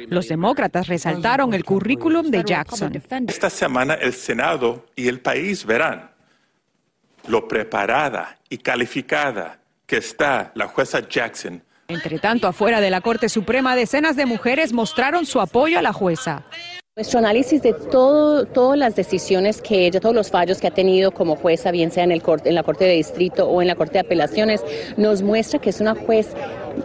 Los 0.09 0.27
demócratas 0.27 0.87
resaltaron 0.87 1.53
el 1.53 1.63
currículum 1.63 2.29
de 2.29 2.43
Jackson. 2.43 3.01
Esta 3.27 3.49
semana 3.49 3.95
el 3.95 4.13
Senado 4.13 4.85
y 4.95 5.07
el 5.07 5.21
país 5.21 5.65
verán 5.65 6.11
lo 7.27 7.47
preparada 7.47 8.37
y 8.49 8.57
calificada 8.57 9.59
que 9.85 9.97
está 9.97 10.51
la 10.55 10.67
jueza 10.67 11.07
Jackson. 11.07 11.63
Entre 11.89 12.19
tanto, 12.19 12.49
afuera 12.49 12.81
de 12.81 12.89
la 12.89 12.99
Corte 12.99 13.29
Suprema, 13.29 13.73
decenas 13.77 14.17
de 14.17 14.25
mujeres 14.25 14.73
mostraron 14.73 15.25
su 15.25 15.39
apoyo 15.39 15.79
a 15.79 15.81
la 15.81 15.93
jueza. 15.93 16.43
Nuestro 16.97 17.19
análisis 17.19 17.61
de 17.61 17.71
todo, 17.71 18.45
todas 18.45 18.77
las 18.77 18.97
decisiones 18.97 19.61
que 19.61 19.85
ella, 19.85 20.01
todos 20.01 20.13
los 20.13 20.29
fallos 20.29 20.59
que 20.59 20.67
ha 20.67 20.71
tenido 20.71 21.11
como 21.11 21.37
jueza, 21.37 21.71
bien 21.71 21.89
sea 21.89 22.03
en, 22.03 22.11
el, 22.11 22.21
en 22.43 22.55
la 22.55 22.63
Corte 22.63 22.83
de 22.83 22.95
Distrito 22.95 23.47
o 23.47 23.61
en 23.61 23.69
la 23.69 23.75
Corte 23.75 23.93
de 23.93 23.99
Apelaciones, 23.99 24.65
nos 24.97 25.21
muestra 25.21 25.59
que 25.59 25.69
es 25.69 25.79
una 25.79 25.95
juez 25.95 26.27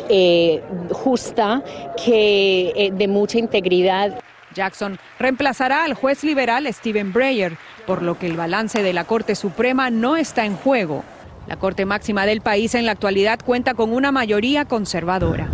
eh, 0.08 0.62
justa, 0.92 1.64
que, 2.04 2.72
eh, 2.76 2.92
de 2.92 3.08
mucha 3.08 3.38
integridad. 3.38 4.20
Jackson 4.54 5.00
reemplazará 5.18 5.82
al 5.82 5.94
juez 5.94 6.22
liberal 6.22 6.72
Stephen 6.72 7.12
Breyer, 7.12 7.56
por 7.88 8.02
lo 8.02 8.16
que 8.20 8.26
el 8.26 8.36
balance 8.36 8.84
de 8.84 8.92
la 8.92 9.02
Corte 9.02 9.34
Suprema 9.34 9.90
no 9.90 10.16
está 10.16 10.44
en 10.44 10.54
juego. 10.54 11.02
La 11.46 11.56
Corte 11.56 11.84
Máxima 11.86 12.24
del 12.24 12.40
país 12.40 12.74
en 12.74 12.86
la 12.86 12.92
actualidad 12.92 13.40
cuenta 13.44 13.74
con 13.74 13.92
una 13.92 14.12
mayoría 14.12 14.64
conservadora. 14.64 15.48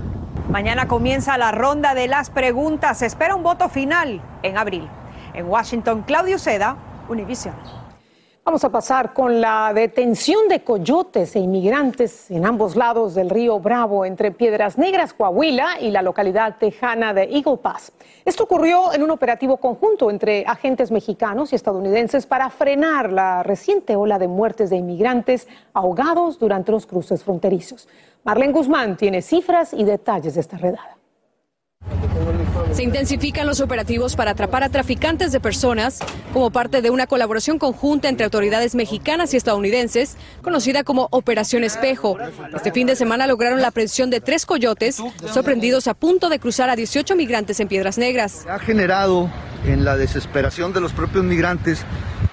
Mañana 0.50 0.86
comienza 0.86 1.38
la 1.38 1.50
ronda 1.50 1.94
de 1.94 2.08
las 2.08 2.30
preguntas. 2.30 2.98
Se 2.98 3.06
espera 3.06 3.34
un 3.34 3.42
voto 3.42 3.68
final 3.68 4.20
en 4.42 4.58
abril. 4.58 4.86
En 5.34 5.46
Washington, 5.46 6.02
Claudio 6.02 6.38
Seda, 6.38 6.76
Univision. 7.08 7.54
Vamos 8.48 8.64
a 8.64 8.70
pasar 8.70 9.12
con 9.12 9.42
la 9.42 9.72
detención 9.74 10.48
de 10.48 10.64
coyotes 10.64 11.36
e 11.36 11.38
inmigrantes 11.38 12.30
en 12.30 12.46
ambos 12.46 12.76
lados 12.76 13.14
del 13.14 13.28
río 13.28 13.60
Bravo, 13.60 14.06
entre 14.06 14.30
Piedras 14.30 14.78
Negras, 14.78 15.12
Coahuila 15.12 15.78
y 15.82 15.90
la 15.90 16.00
localidad 16.00 16.56
tejana 16.56 17.12
de 17.12 17.24
Eagle 17.24 17.58
Pass. 17.58 17.92
Esto 18.24 18.44
ocurrió 18.44 18.94
en 18.94 19.02
un 19.02 19.10
operativo 19.10 19.58
conjunto 19.58 20.10
entre 20.10 20.46
agentes 20.46 20.90
mexicanos 20.90 21.52
y 21.52 21.56
estadounidenses 21.56 22.24
para 22.24 22.48
frenar 22.48 23.12
la 23.12 23.42
reciente 23.42 23.96
ola 23.96 24.18
de 24.18 24.28
muertes 24.28 24.70
de 24.70 24.76
inmigrantes 24.76 25.46
ahogados 25.74 26.38
durante 26.38 26.72
los 26.72 26.86
cruces 26.86 27.22
fronterizos. 27.22 27.86
Marlene 28.24 28.54
Guzmán 28.54 28.96
tiene 28.96 29.20
cifras 29.20 29.74
y 29.74 29.84
detalles 29.84 30.36
de 30.36 30.40
esta 30.40 30.56
redada. 30.56 30.97
Se 32.72 32.82
intensifican 32.82 33.46
los 33.46 33.60
operativos 33.60 34.14
para 34.14 34.32
atrapar 34.32 34.62
a 34.62 34.68
traficantes 34.68 35.32
de 35.32 35.40
personas 35.40 35.98
como 36.32 36.50
parte 36.50 36.82
de 36.82 36.90
una 36.90 37.06
colaboración 37.06 37.58
conjunta 37.58 38.08
entre 38.08 38.24
autoridades 38.24 38.74
mexicanas 38.74 39.34
y 39.34 39.36
estadounidenses, 39.36 40.16
conocida 40.42 40.84
como 40.84 41.08
Operación 41.10 41.64
Espejo. 41.64 42.18
Este 42.54 42.70
fin 42.70 42.86
de 42.86 42.94
semana 42.94 43.26
lograron 43.26 43.60
la 43.60 43.68
aprehensión 43.68 44.10
de 44.10 44.20
tres 44.20 44.46
coyotes 44.46 45.02
sorprendidos 45.32 45.88
a 45.88 45.94
punto 45.94 46.28
de 46.28 46.38
cruzar 46.38 46.70
a 46.70 46.76
18 46.76 47.16
migrantes 47.16 47.58
en 47.60 47.68
Piedras 47.68 47.98
Negras. 47.98 48.46
Ha 48.48 48.58
generado 48.58 49.30
en 49.66 49.84
la 49.84 49.96
desesperación 49.96 50.72
de 50.72 50.80
los 50.80 50.92
propios 50.92 51.24
migrantes 51.24 51.84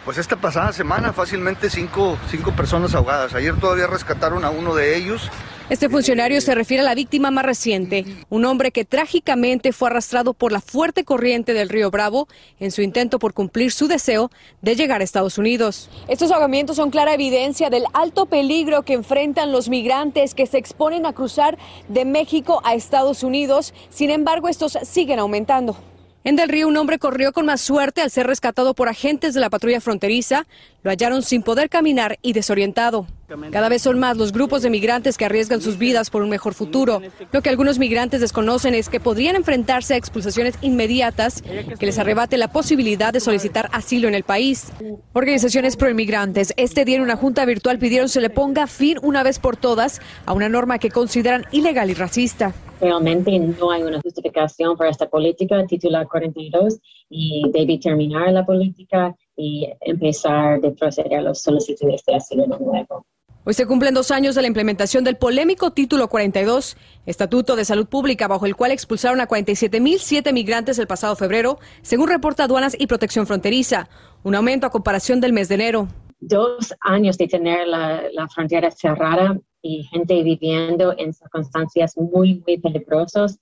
pues 0.04 0.20
esta 0.20 0.36
pasada 0.36 0.72
semana 0.72 1.14
fácilmente 1.14 1.70
cinco, 1.72 2.18
cinco 2.30 2.52
personas 2.52 2.94
ahogadas. 2.94 3.34
Ayer 3.34 3.56
todavía 3.56 3.88
rescataron 3.88 4.46
a 4.46 4.52
uno 4.52 4.76
de 4.76 4.96
ellos 4.96 5.32
este 5.68 5.90
funcionario 5.90 6.42
se 6.42 6.54
refiere 6.54 6.82
a 6.82 6.86
la 6.86 6.94
víctima 6.94 7.32
más 7.32 7.44
reciente, 7.44 8.06
un 8.30 8.46
hombre 8.46 8.72
que 8.72 8.86
trágicamente 8.86 9.74
fue 9.74 9.90
arrastrado 9.90 10.36
por 10.36 10.52
la 10.52 10.62
fuerte 10.62 11.04
corriente 11.04 11.54
del 11.54 11.70
río 11.70 11.90
Bravo 11.90 12.28
en 12.60 12.72
su 12.72 12.84
intento 12.84 13.18
por 13.18 13.34
cumplir 13.34 13.72
su 13.72 13.88
deseo 13.88 14.30
de 14.62 14.76
llegar 14.76 15.02
a 15.02 15.04
Estados 15.04 15.40
Unidos. 15.40 15.90
Estos 16.08 16.32
ahogamientos 16.32 16.76
son 16.76 16.92
clara 16.92 17.16
evidencia 17.16 17.72
del 17.72 17.86
alto 17.94 18.28
peligro 18.28 18.84
que 18.84 18.94
enfrentan 18.94 19.52
los 19.52 19.68
migrantes 19.68 20.36
que 20.36 20.46
se 20.46 20.60
exponen 20.60 21.06
a 21.08 21.14
cruzar 21.14 21.58
de 21.88 22.06
México 22.06 22.62
a 22.64 22.76
Estados 22.76 23.24
Unidos. 23.24 23.74
Sin 23.90 24.12
embargo, 24.12 24.48
estos 24.50 24.78
siguen 24.84 25.18
aumentando. 25.18 25.76
En 26.24 26.36
Del 26.36 26.50
Río, 26.50 26.68
un 26.68 26.78
hombre 26.78 27.00
corrió 27.00 27.34
con 27.34 27.46
más 27.46 27.62
suerte 27.62 28.02
al 28.02 28.10
ser 28.10 28.28
rescatado 28.28 28.74
por 28.74 28.90
agentes 28.90 29.34
de 29.34 29.42
la 29.42 29.50
patrulla 29.50 29.82
fronteriza. 29.82 30.48
Lo 30.84 30.90
hallaron 30.90 31.22
sin 31.22 31.44
poder 31.44 31.70
caminar 31.70 32.18
y 32.22 32.34
desorientado. 32.34 33.08
Cada 33.52 33.70
vez 33.70 33.82
son 33.82 34.00
más 34.00 34.18
los 34.18 34.32
grupos 34.32 34.62
de 34.62 34.70
migrantes 34.70 35.18
que 35.18 35.26
arriesgan 35.26 35.62
sus 35.62 35.78
vidas 35.78 36.10
por 36.10 36.22
un 36.22 36.30
mejor 36.30 36.54
futuro. 36.54 37.02
Lo 37.32 37.42
que 37.42 37.50
algunos 37.50 37.80
migrantes 37.80 38.22
desconocen 38.22 38.76
es 38.76 38.90
que 38.90 39.00
podrían 39.00 39.36
enfrentarse 39.36 39.94
a 39.94 39.98
expulsaciones 39.98 40.56
inmediatas 40.62 41.42
que 41.42 41.86
les 41.86 41.98
arrebate 41.98 42.38
la 42.38 42.50
posibilidad 42.50 43.14
de 43.14 43.20
solicitar 43.20 43.70
asilo 43.72 44.08
en 44.08 44.16
el 44.16 44.24
país. 44.24 44.72
Organizaciones 45.14 45.76
proinmigrantes 45.76 46.54
este 46.58 46.86
día 46.86 46.98
en 46.98 47.02
una 47.02 47.16
junta 47.16 47.46
virtual 47.46 47.80
pidieron 47.80 48.10
se 48.10 48.22
le 48.22 48.30
ponga 48.30 48.68
fin 48.68 49.00
una 49.02 49.24
vez 49.24 49.40
por 49.40 49.58
todas 49.58 50.02
a 50.26 50.34
una 50.34 50.50
norma 50.50 50.78
que 50.78 50.92
consideran 50.92 51.46
ilegal 51.52 51.90
y 51.90 51.94
racista 51.94 52.54
realmente 52.80 53.40
no 53.40 53.72
hay 53.72 53.84
una 53.84 54.02
justificación 54.02 54.78
para 54.78 54.90
esta 54.90 55.10
política, 55.10 55.66
titular 55.66 56.08
42, 56.08 56.80
y 57.10 57.44
debe 57.52 57.78
terminar 57.78 58.32
la 58.32 58.46
política 58.46 59.16
y 59.36 59.68
empezar 59.82 60.60
a 60.64 60.72
proceder 60.72 61.16
a 61.16 61.22
los 61.22 61.42
solicitudes 61.42 62.04
de 62.06 62.16
asilo 62.16 62.44
de 62.44 62.60
nuevo. 62.60 63.06
Hoy 63.48 63.54
se 63.54 63.68
cumplen 63.68 63.94
dos 63.94 64.10
años 64.10 64.34
de 64.34 64.42
la 64.42 64.48
implementación 64.48 65.04
del 65.04 65.18
polémico 65.18 65.70
Título 65.70 66.08
42, 66.08 66.76
Estatuto 67.06 67.56
de 67.56 67.64
Salud 67.64 67.86
Pública, 67.86 68.28
bajo 68.28 68.48
el 68.48 68.56
cual 68.56 68.72
expulsaron 68.72 69.22
a 69.22 69.28
47.007 69.28 70.34
migrantes 70.34 70.80
el 70.80 70.88
pasado 70.88 71.16
febrero, 71.16 71.60
según 71.84 72.08
reporta 72.08 72.46
Aduanas 72.46 72.76
y 72.80 72.88
Protección 72.88 73.28
Fronteriza, 73.28 73.88
un 74.24 74.34
aumento 74.34 74.66
a 74.66 74.72
comparación 74.72 75.22
del 75.22 75.32
mes 75.32 75.48
de 75.48 75.56
enero. 75.56 75.88
Dos 76.20 76.74
años 76.82 77.20
de 77.20 77.28
tener 77.28 77.68
la, 77.68 78.06
la 78.12 78.28
frontera 78.30 78.72
cerrada 78.72 79.38
y 79.62 79.84
gente 79.84 80.24
viviendo 80.24 80.96
en 80.98 81.14
circunstancias 81.14 81.96
muy, 81.98 82.42
muy 82.48 82.58
peligrosas 82.58 83.38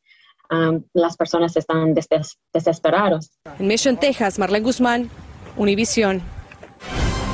um, 0.52 0.84
las 0.92 1.16
personas 1.16 1.56
están 1.56 1.94
desesperadas. 1.94 3.32
En 3.58 3.68
Mission, 3.68 3.96
Texas, 3.96 4.38
Marlene 4.38 4.66
Guzmán, 4.66 5.10
Univisión. 5.56 6.22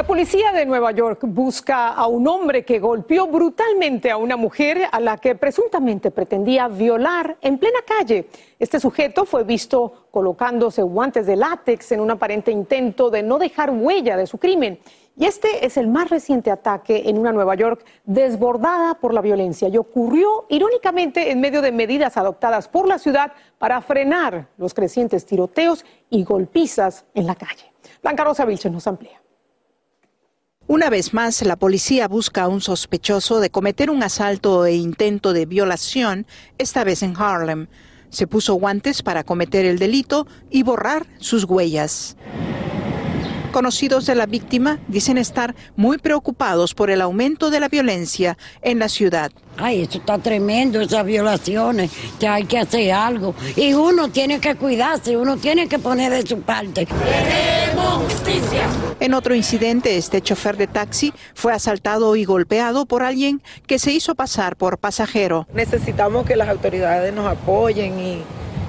La 0.00 0.06
policía 0.06 0.50
de 0.52 0.64
Nueva 0.64 0.92
York 0.92 1.20
busca 1.24 1.88
a 1.88 2.06
un 2.06 2.26
hombre 2.26 2.64
que 2.64 2.78
golpeó 2.78 3.26
brutalmente 3.26 4.10
a 4.10 4.16
una 4.16 4.38
mujer 4.38 4.84
a 4.90 4.98
la 4.98 5.18
que 5.18 5.34
presuntamente 5.34 6.10
pretendía 6.10 6.68
violar 6.68 7.36
en 7.42 7.58
plena 7.58 7.80
calle. 7.86 8.26
Este 8.58 8.80
sujeto 8.80 9.26
fue 9.26 9.44
visto 9.44 10.06
colocándose 10.10 10.80
guantes 10.80 11.26
de 11.26 11.36
látex 11.36 11.92
en 11.92 12.00
un 12.00 12.10
aparente 12.12 12.50
intento 12.50 13.10
de 13.10 13.22
no 13.22 13.38
dejar 13.38 13.72
huella 13.72 14.16
de 14.16 14.26
su 14.26 14.38
crimen. 14.38 14.78
Y 15.18 15.26
este 15.26 15.66
es 15.66 15.76
el 15.76 15.88
más 15.88 16.08
reciente 16.08 16.50
ataque 16.50 17.02
en 17.04 17.18
una 17.18 17.32
Nueva 17.32 17.54
York 17.54 17.84
desbordada 18.06 18.94
por 18.94 19.12
la 19.12 19.20
violencia 19.20 19.68
y 19.68 19.76
ocurrió 19.76 20.46
irónicamente 20.48 21.30
en 21.30 21.42
medio 21.42 21.60
de 21.60 21.72
medidas 21.72 22.16
adoptadas 22.16 22.68
por 22.68 22.88
la 22.88 22.98
ciudad 22.98 23.32
para 23.58 23.82
frenar 23.82 24.46
los 24.56 24.72
crecientes 24.72 25.26
tiroteos 25.26 25.84
y 26.08 26.24
golpizas 26.24 27.04
en 27.12 27.26
la 27.26 27.34
calle. 27.34 27.70
Blanca 28.02 28.24
Rosa 28.24 28.46
Vilches 28.46 28.72
nos 28.72 28.86
amplía. 28.86 29.19
Una 30.70 30.88
vez 30.88 31.12
más, 31.14 31.42
la 31.42 31.56
policía 31.56 32.06
busca 32.06 32.44
a 32.44 32.48
un 32.48 32.60
sospechoso 32.60 33.40
de 33.40 33.50
cometer 33.50 33.90
un 33.90 34.04
asalto 34.04 34.66
e 34.66 34.76
intento 34.76 35.32
de 35.32 35.44
violación, 35.44 36.28
esta 36.58 36.84
vez 36.84 37.02
en 37.02 37.16
Harlem. 37.16 37.66
Se 38.10 38.28
puso 38.28 38.54
guantes 38.54 39.02
para 39.02 39.24
cometer 39.24 39.64
el 39.64 39.80
delito 39.80 40.28
y 40.48 40.62
borrar 40.62 41.08
sus 41.18 41.42
huellas. 41.42 42.16
Conocidos 43.52 44.06
de 44.06 44.14
la 44.14 44.26
víctima 44.26 44.78
dicen 44.86 45.18
estar 45.18 45.56
muy 45.74 45.98
preocupados 45.98 46.72
por 46.72 46.88
el 46.88 47.00
aumento 47.00 47.50
de 47.50 47.58
la 47.58 47.68
violencia 47.68 48.38
en 48.62 48.78
la 48.78 48.88
ciudad. 48.88 49.32
Ay, 49.56 49.82
eso 49.82 49.98
está 49.98 50.18
tremendo, 50.18 50.80
esas 50.80 51.04
violaciones, 51.04 51.90
que 52.20 52.28
hay 52.28 52.44
que 52.44 52.58
hacer 52.58 52.92
algo. 52.92 53.34
Y 53.56 53.74
uno 53.74 54.08
tiene 54.08 54.38
que 54.38 54.54
cuidarse, 54.54 55.16
uno 55.16 55.36
tiene 55.36 55.68
que 55.68 55.80
poner 55.80 56.12
de 56.12 56.24
su 56.24 56.40
parte. 56.42 56.86
¡Queremos 56.86 58.04
justicia! 58.04 58.68
En 59.00 59.14
otro 59.14 59.34
incidente, 59.34 59.96
este 59.96 60.22
chofer 60.22 60.56
de 60.56 60.68
taxi 60.68 61.12
fue 61.34 61.52
asaltado 61.52 62.14
y 62.14 62.24
golpeado 62.24 62.86
por 62.86 63.02
alguien 63.02 63.42
que 63.66 63.80
se 63.80 63.90
hizo 63.90 64.14
pasar 64.14 64.56
por 64.56 64.78
pasajero. 64.78 65.48
Necesitamos 65.52 66.24
que 66.24 66.36
las 66.36 66.48
autoridades 66.48 67.12
nos 67.12 67.26
apoyen 67.26 67.98
y 67.98 68.22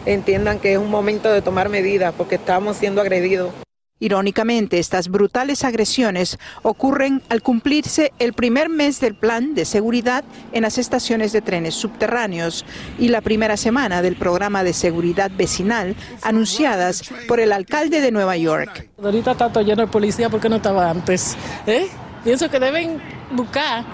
entiendan 0.08 0.60
que 0.60 0.74
es 0.74 0.80
un 0.80 0.90
momento 0.90 1.32
de 1.32 1.44
tomar 1.44 1.70
medidas 1.70 2.14
porque 2.18 2.36
estamos 2.36 2.78
siendo 2.78 3.00
agredidos. 3.00 3.52
Irónicamente, 4.01 4.79
estas 4.79 5.10
brutales 5.10 5.63
agresiones 5.63 6.39
ocurren 6.63 7.22
al 7.29 7.43
cumplirse 7.43 8.12
el 8.17 8.34
primer 8.34 8.67
mes 8.67 9.00
del 9.00 9.13
plan 9.13 9.53
de 9.53 9.63
seguridad 9.63 10.24
en 10.51 10.63
las 10.63 10.79
estaciones 10.79 11.31
de 11.34 11.41
trenes 11.41 11.75
subterráneos 11.75 12.65
y 12.98 13.10
la 13.10 13.22
primera 13.22 13.58
semana 13.58 14.01
del 14.01 14.15
programa 14.15 14.63
de 14.63 14.74
seguridad 14.74 15.29
vecinal 15.38 15.96
anunciadas 16.24 17.03
por 17.27 17.39
el 17.39 17.51
alcalde 17.51 18.01
de 18.01 18.12
Nueva 18.12 18.36
York. 18.38 18.89
Ahorita 19.01 19.34
está 19.34 19.53
todo 19.53 19.63
lleno 19.63 19.84
de 19.84 19.88
policía 19.88 20.29
porque 20.29 20.50
no 20.50 20.55
estaba 20.55 20.89
antes. 20.89 21.38
¿eh? 21.67 21.88
Pienso 22.24 22.50
que 22.50 22.60
deben 22.60 23.00
buscar 23.31 23.86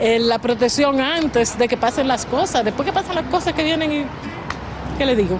eh, 0.00 0.18
la 0.18 0.40
protección 0.40 1.00
antes 1.00 1.56
de 1.56 1.68
que 1.68 1.76
pasen 1.76 2.08
las 2.08 2.26
cosas. 2.26 2.64
Después 2.64 2.86
que 2.86 2.92
pasan 2.92 3.14
las 3.14 3.26
cosas 3.26 3.52
que 3.52 3.62
vienen 3.62 3.92
y... 3.92 4.04
¿Qué 4.98 5.06
le 5.06 5.14
digo? 5.14 5.38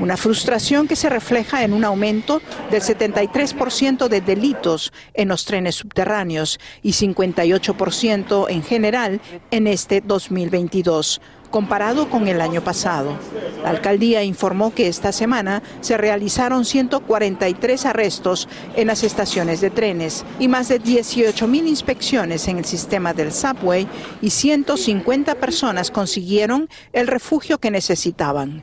Una 0.00 0.16
frustración 0.16 0.86
que 0.86 0.94
se 0.94 1.08
refleja 1.08 1.64
en 1.64 1.72
un 1.72 1.84
aumento 1.84 2.40
del 2.70 2.82
73% 2.82 4.08
de 4.08 4.20
delitos 4.20 4.92
en 5.12 5.28
los 5.28 5.44
trenes 5.44 5.74
subterráneos 5.74 6.60
y 6.82 6.92
58% 6.92 8.46
en 8.48 8.62
general 8.62 9.20
en 9.50 9.66
este 9.66 10.00
2022 10.00 11.20
comparado 11.50 12.10
con 12.10 12.28
el 12.28 12.40
año 12.40 12.62
pasado. 12.62 13.16
La 13.62 13.70
alcaldía 13.70 14.22
informó 14.22 14.74
que 14.74 14.86
esta 14.86 15.12
semana 15.12 15.62
se 15.80 15.96
realizaron 15.96 16.64
143 16.64 17.86
arrestos 17.86 18.48
en 18.76 18.88
las 18.88 19.02
estaciones 19.02 19.60
de 19.60 19.70
trenes 19.70 20.24
y 20.38 20.46
más 20.46 20.68
de 20.68 20.78
18 20.78 21.48
mil 21.48 21.66
inspecciones 21.66 22.46
en 22.48 22.58
el 22.58 22.64
sistema 22.64 23.14
del 23.14 23.32
subway 23.32 23.88
y 24.20 24.30
150 24.30 25.34
personas 25.36 25.90
consiguieron 25.90 26.68
el 26.92 27.06
refugio 27.06 27.58
que 27.58 27.70
necesitaban. 27.70 28.62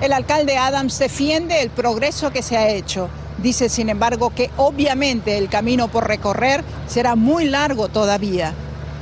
El 0.00 0.12
alcalde 0.12 0.58
Adams 0.58 0.98
defiende 0.98 1.62
el 1.62 1.70
progreso 1.70 2.30
que 2.30 2.42
se 2.42 2.56
ha 2.56 2.68
hecho. 2.68 3.08
Dice, 3.38 3.70
sin 3.70 3.88
embargo, 3.88 4.30
que 4.34 4.50
obviamente 4.58 5.38
el 5.38 5.48
camino 5.48 5.88
por 5.88 6.06
recorrer 6.06 6.62
será 6.86 7.16
muy 7.16 7.46
largo 7.46 7.88
todavía. 7.88 8.52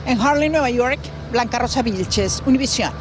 En 0.06 0.20
Harlem, 0.20 0.52
Nueva 0.52 0.70
York, 0.70 1.00
Blanca 1.32 1.58
Rosa 1.58 1.82
Vilches, 1.82 2.42
Univisión. 2.46 2.92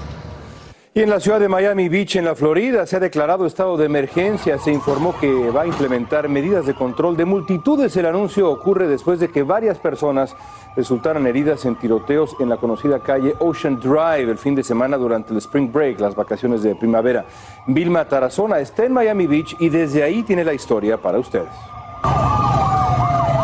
Y 0.95 1.01
en 1.01 1.09
la 1.09 1.19
ciudad 1.19 1.39
de 1.39 1.49
Miami 1.49 1.89
Beach, 1.89 2.17
en 2.17 2.25
la 2.25 2.35
Florida, 2.35 2.85
se 2.85 2.97
ha 2.97 2.99
declarado 2.99 3.47
estado 3.47 3.77
de 3.77 3.87
emergencia. 3.87 4.59
Se 4.59 4.71
informó 4.71 5.17
que 5.19 5.49
va 5.49 5.63
a 5.63 5.65
implementar 5.65 6.29
medidas 6.29 6.67
de 6.67 6.75
control 6.75 7.17
de 7.17 7.25
multitudes. 7.25 7.97
El 7.97 8.05
anuncio 8.05 8.51
ocurre 8.51 8.87
después 8.87 9.19
de 9.19 9.29
que 9.29 9.41
varias 9.41 9.79
personas 9.79 10.35
resultaran 10.75 11.25
heridas 11.25 11.65
en 11.65 11.77
tiroteos 11.77 12.35
en 12.39 12.47
la 12.47 12.57
conocida 12.57 12.99
calle 12.99 13.33
Ocean 13.39 13.79
Drive 13.79 14.29
el 14.29 14.37
fin 14.37 14.53
de 14.53 14.63
semana 14.63 14.95
durante 14.95 15.31
el 15.31 15.39
Spring 15.39 15.71
Break, 15.71 15.99
las 15.99 16.13
vacaciones 16.13 16.61
de 16.61 16.75
primavera. 16.75 17.25
Vilma 17.65 18.07
Tarazona 18.07 18.59
está 18.59 18.85
en 18.85 18.93
Miami 18.93 19.25
Beach 19.25 19.55
y 19.59 19.69
desde 19.69 20.03
ahí 20.03 20.21
tiene 20.21 20.45
la 20.45 20.53
historia 20.53 20.97
para 20.97 21.17
ustedes. 21.17 21.72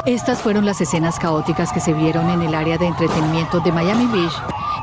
Estas 0.05 0.41
fueron 0.41 0.65
las 0.65 0.81
escenas 0.81 1.19
caóticas 1.19 1.71
que 1.71 1.79
se 1.79 1.93
vieron 1.93 2.29
en 2.29 2.41
el 2.41 2.55
área 2.55 2.77
de 2.77 2.87
entretenimiento 2.87 3.59
de 3.59 3.71
Miami 3.71 4.05
Beach 4.07 4.33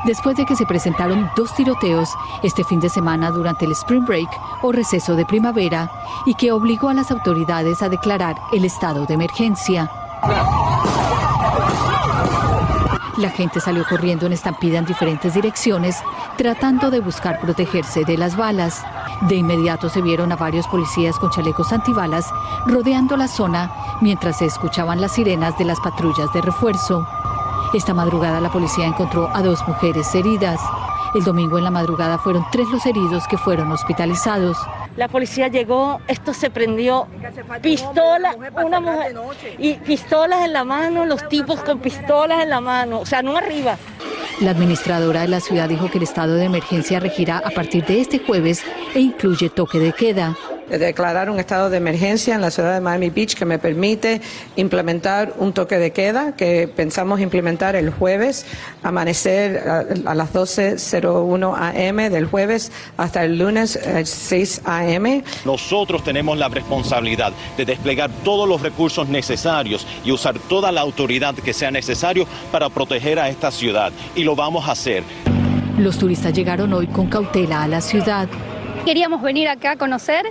después 0.05 0.37
de 0.37 0.45
que 0.45 0.55
se 0.55 0.65
presentaron 0.65 1.29
dos 1.35 1.53
tiroteos 1.55 2.09
este 2.43 2.63
fin 2.63 2.79
de 2.79 2.89
semana 2.89 3.31
durante 3.31 3.65
el 3.65 3.71
Spring 3.71 4.05
Break 4.05 4.29
o 4.61 4.71
receso 4.71 5.15
de 5.15 5.25
primavera 5.25 5.91
y 6.25 6.35
que 6.35 6.51
obligó 6.51 6.89
a 6.89 6.93
las 6.93 7.11
autoridades 7.11 7.81
a 7.81 7.89
declarar 7.89 8.37
el 8.53 8.63
estado 8.65 9.05
de 9.05 9.15
emergencia. 9.15 9.91
La 13.17 13.31
gente 13.31 13.59
salió 13.59 13.83
corriendo 13.89 14.27
en 14.27 14.33
estampida 14.33 14.77
en 14.77 14.85
diferentes 14.85 15.33
direcciones, 15.33 15.97
tratando 16.37 16.91
de 16.91 16.99
buscar 16.99 17.39
protegerse 17.39 18.05
de 18.05 18.15
las 18.15 18.37
balas. 18.37 18.83
De 19.21 19.35
inmediato 19.35 19.89
se 19.89 20.01
vieron 20.01 20.31
a 20.31 20.35
varios 20.35 20.67
policías 20.67 21.17
con 21.17 21.31
chalecos 21.31 21.73
antibalas 21.73 22.31
rodeando 22.67 23.17
la 23.17 23.27
zona 23.27 23.71
mientras 23.99 24.37
se 24.37 24.45
escuchaban 24.45 25.01
las 25.01 25.13
sirenas 25.13 25.57
de 25.57 25.65
las 25.65 25.79
patrullas 25.79 26.31
de 26.33 26.41
refuerzo. 26.41 27.07
Esta 27.73 27.93
madrugada 27.93 28.39
la 28.39 28.51
policía 28.51 28.85
encontró 28.85 29.29
a 29.33 29.41
dos 29.41 29.67
mujeres 29.67 30.13
heridas. 30.13 30.61
El 31.15 31.23
domingo 31.23 31.57
en 31.57 31.63
la 31.63 31.71
madrugada 31.71 32.19
fueron 32.19 32.45
tres 32.51 32.67
los 32.69 32.85
heridos 32.85 33.27
que 33.27 33.37
fueron 33.37 33.71
hospitalizados. 33.71 34.57
La 34.95 35.07
policía 35.07 35.47
llegó, 35.47 35.99
esto 36.07 36.33
se 36.33 36.49
prendió, 36.49 37.07
pistola, 37.61 38.35
una 38.63 38.79
mujer, 38.79 39.15
y 39.57 39.75
pistolas 39.75 40.43
en 40.43 40.53
la 40.53 40.63
mano, 40.63 41.05
los 41.05 41.27
tipos 41.27 41.59
con 41.61 41.79
pistolas 41.79 42.43
en 42.43 42.49
la 42.49 42.61
mano, 42.61 42.99
o 42.99 43.05
sea, 43.05 43.21
no 43.21 43.37
arriba. 43.37 43.77
La 44.39 44.51
administradora 44.51 45.21
de 45.21 45.29
la 45.29 45.39
ciudad 45.39 45.67
dijo 45.67 45.89
que 45.89 45.97
el 45.97 46.03
estado 46.03 46.35
de 46.35 46.45
emergencia 46.45 46.99
regirá 46.99 47.39
a 47.39 47.49
partir 47.49 47.83
de 47.85 47.99
este 48.01 48.19
jueves 48.19 48.61
e 48.93 48.99
incluye 48.99 49.49
toque 49.49 49.79
de 49.79 49.93
queda 49.93 50.37
declarar 50.69 51.29
un 51.29 51.39
estado 51.39 51.69
de 51.69 51.77
emergencia 51.77 52.35
en 52.35 52.41
la 52.41 52.51
ciudad 52.51 52.73
de 52.73 52.81
Miami 52.81 53.09
Beach 53.09 53.35
que 53.35 53.45
me 53.45 53.59
permite 53.59 54.21
implementar 54.55 55.33
un 55.37 55.53
toque 55.53 55.77
de 55.77 55.91
queda 55.91 56.35
que 56.35 56.67
pensamos 56.67 57.19
implementar 57.19 57.75
el 57.75 57.89
jueves, 57.89 58.45
amanecer 58.83 59.57
a, 59.57 60.15
las 60.15 60.33
12.01 60.33 61.55
am 61.55 62.11
del 62.11 62.25
jueves 62.25 62.71
hasta 62.97 63.23
el 63.23 63.37
lunes 63.37 63.79
6 64.03 64.61
am. 64.65 65.23
Nosotros 65.45 66.03
tenemos 66.03 66.37
la 66.37 66.49
responsabilidad 66.49 67.33
de 67.55 67.65
desplegar 67.65 68.09
todos 68.23 68.47
los 68.47 68.61
recursos 68.61 69.07
necesarios 69.07 69.87
y 70.03 70.11
usar 70.11 70.37
toda 70.39 70.71
la 70.71 70.81
autoridad 70.81 71.35
que 71.35 71.53
sea 71.53 71.71
necesario 71.71 72.27
para 72.51 72.69
proteger 72.69 73.19
a 73.19 73.29
esta 73.29 73.51
ciudad 73.51 73.91
y 74.15 74.23
lo 74.23 74.35
vamos 74.35 74.67
a 74.67 74.71
hacer. 74.71 75.03
Los 75.77 75.97
turistas 75.97 76.33
llegaron 76.33 76.73
hoy 76.73 76.87
con 76.87 77.07
cautela 77.07 77.63
a 77.63 77.67
la 77.67 77.81
ciudad. 77.81 78.27
Queríamos 78.83 79.21
venir 79.21 79.47
acá 79.47 79.71
a 79.71 79.75
conocer 79.75 80.25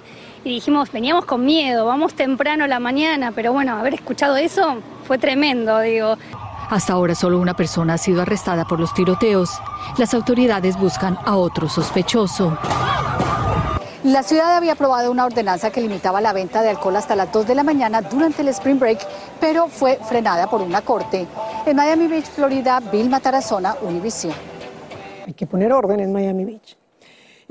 y 0.47 0.51
dijimos, 0.51 0.93
veníamos 0.93 1.25
con 1.25 1.45
miedo, 1.45 1.87
vamos 1.87 2.15
temprano 2.15 2.65
a 2.65 2.69
la 2.69 2.79
mañana, 2.79 3.33
pero 3.33 3.53
bueno, 3.53 3.77
haber 3.77 3.95
escuchado 3.95 4.37
eso 4.37 4.77
fue 5.05 5.19
tremendo, 5.19 5.81
digo. 5.81 6.17
Hasta 6.71 6.93
ahora 6.93 7.17
solo 7.17 7.41
una 7.41 7.55
persona 7.55 7.95
ha 7.95 7.99
sido 7.99 8.23
arrestada 8.23 8.65
por 8.65 8.79
los 8.79 8.95
tiroteos. 8.95 9.51
Las 9.99 10.15
autoridades 10.15 10.79
buscan 10.79 11.19
a 11.25 11.37
otro 11.37 11.69
sospechoso. 11.69 12.57
La 14.05 14.23
ciudad 14.23 14.57
había 14.57 14.75
aprobado 14.75 15.11
una 15.11 15.25
ordenanza 15.25 15.73
que 15.73 15.81
limitaba 15.81 16.21
la 16.21 16.33
venta 16.33 16.63
de 16.63 16.71
alcohol 16.71 16.95
hasta 16.95 17.17
las 17.17 17.33
2 17.33 17.49
de 17.49 17.55
la 17.57 17.65
mañana 17.65 18.01
durante 18.03 18.43
el 18.43 18.49
Spring 18.49 18.79
Break, 18.79 19.01
pero 19.41 19.67
fue 19.67 19.99
frenada 20.09 20.49
por 20.49 20.63
una 20.63 20.81
corte. 20.81 21.27
En 21.67 21.75
Miami 21.77 22.07
Beach, 22.07 22.27
Florida, 22.27 22.79
Bill 22.79 23.11
Matarazona, 23.11 23.75
Univision. 23.83 24.33
Hay 25.27 25.35
que 25.35 25.49
poner 25.49 25.73
orden 25.73 25.99
en 25.99 26.13
Miami 26.13 26.45
Beach. 26.45 26.77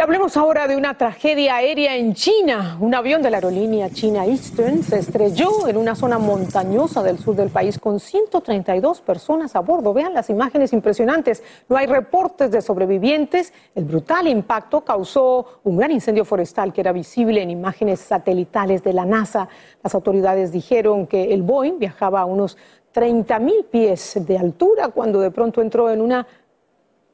Hablemos 0.04 0.36
ahora 0.36 0.68
de 0.68 0.76
una 0.76 0.98
tragedia 0.98 1.56
aérea 1.56 1.96
en 1.96 2.14
China. 2.14 2.78
Un 2.82 2.94
avión 2.94 3.22
de 3.22 3.30
la 3.30 3.38
aerolínea 3.38 3.90
China 3.90 4.26
Eastern 4.26 4.84
se 4.84 5.00
estrelló 5.00 5.70
en 5.70 5.78
una 5.78 5.96
zona 5.96 6.20
montañosa 6.20 7.02
del 7.02 7.18
sur 7.18 7.34
del 7.36 7.50
país 7.50 7.80
con 7.80 8.02
132 8.02 9.00
personas 9.00 9.56
a 9.56 9.62
bordo. 9.62 9.94
Vean 9.94 10.14
las 10.14 10.30
imágenes 10.30 10.74
impresionantes. 10.74 11.44
No 11.70 11.78
hay 11.78 11.88
reportes 11.88 12.52
de 12.52 12.62
sobrevivientes. 12.62 13.54
El 13.74 13.86
brutal 13.86 14.28
impacto 14.28 14.82
causó 14.82 15.60
un 15.64 15.78
gran 15.78 15.92
incendio 15.92 16.26
forestal 16.26 16.74
que 16.74 16.82
era 16.82 16.92
visible 16.92 17.42
en 17.42 17.50
imágenes 17.50 18.02
satelitales 18.02 18.84
de 18.84 18.92
la 18.92 19.06
NASA. 19.06 19.48
Las 19.82 19.96
autoridades 19.96 20.52
dijeron 20.52 21.08
que 21.08 21.34
el 21.34 21.42
Boeing 21.42 21.80
viajaba 21.80 22.20
a 22.20 22.26
unos 22.26 22.58
30 22.92 23.40
mil 23.40 23.66
pies 23.66 24.14
de 24.26 24.38
altura 24.38 24.90
cuando 24.90 25.20
de 25.20 25.32
pronto 25.32 25.62
entró 25.62 25.90
en 25.90 26.02
una 26.02 26.28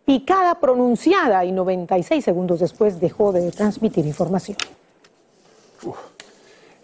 picada 0.06 0.60
pronunciada 0.60 1.46
y 1.46 1.52
96 1.52 2.24
segundos 2.24 2.60
después 2.60 3.00
dejó 3.00 3.32
de 3.32 3.52
transmitir 3.52 4.06
información. 4.06 4.58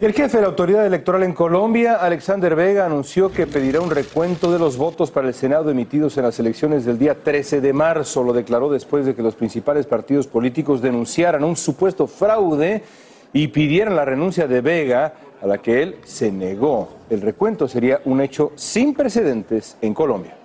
El 0.00 0.12
jefe 0.12 0.36
de 0.36 0.42
la 0.42 0.48
autoridad 0.50 0.86
electoral 0.86 1.24
en 1.24 1.32
Colombia, 1.32 1.96
Alexander 1.96 2.54
Vega, 2.54 2.86
anunció 2.86 3.32
que 3.32 3.48
pedirá 3.48 3.80
un 3.80 3.90
recuento 3.90 4.52
de 4.52 4.60
los 4.60 4.76
votos 4.76 5.10
para 5.10 5.26
el 5.26 5.34
Senado 5.34 5.70
emitidos 5.70 6.16
en 6.16 6.22
las 6.22 6.38
elecciones 6.38 6.84
del 6.84 7.00
día 7.00 7.16
13 7.20 7.60
de 7.60 7.72
marzo. 7.72 8.22
Lo 8.22 8.32
declaró 8.32 8.70
después 8.70 9.04
de 9.06 9.16
que 9.16 9.22
los 9.22 9.34
principales 9.34 9.86
partidos 9.86 10.28
políticos 10.28 10.80
denunciaran 10.80 11.42
un 11.42 11.56
supuesto 11.56 12.06
fraude 12.06 12.84
y 13.32 13.48
pidieran 13.48 13.96
la 13.96 14.04
renuncia 14.04 14.46
de 14.46 14.60
Vega, 14.60 15.14
a 15.42 15.46
la 15.48 15.58
que 15.58 15.82
él 15.82 15.96
se 16.04 16.30
negó. 16.30 16.90
El 17.10 17.20
recuento 17.20 17.66
sería 17.66 18.00
un 18.04 18.20
hecho 18.20 18.52
sin 18.54 18.94
precedentes 18.94 19.76
en 19.80 19.94
Colombia. 19.94 20.37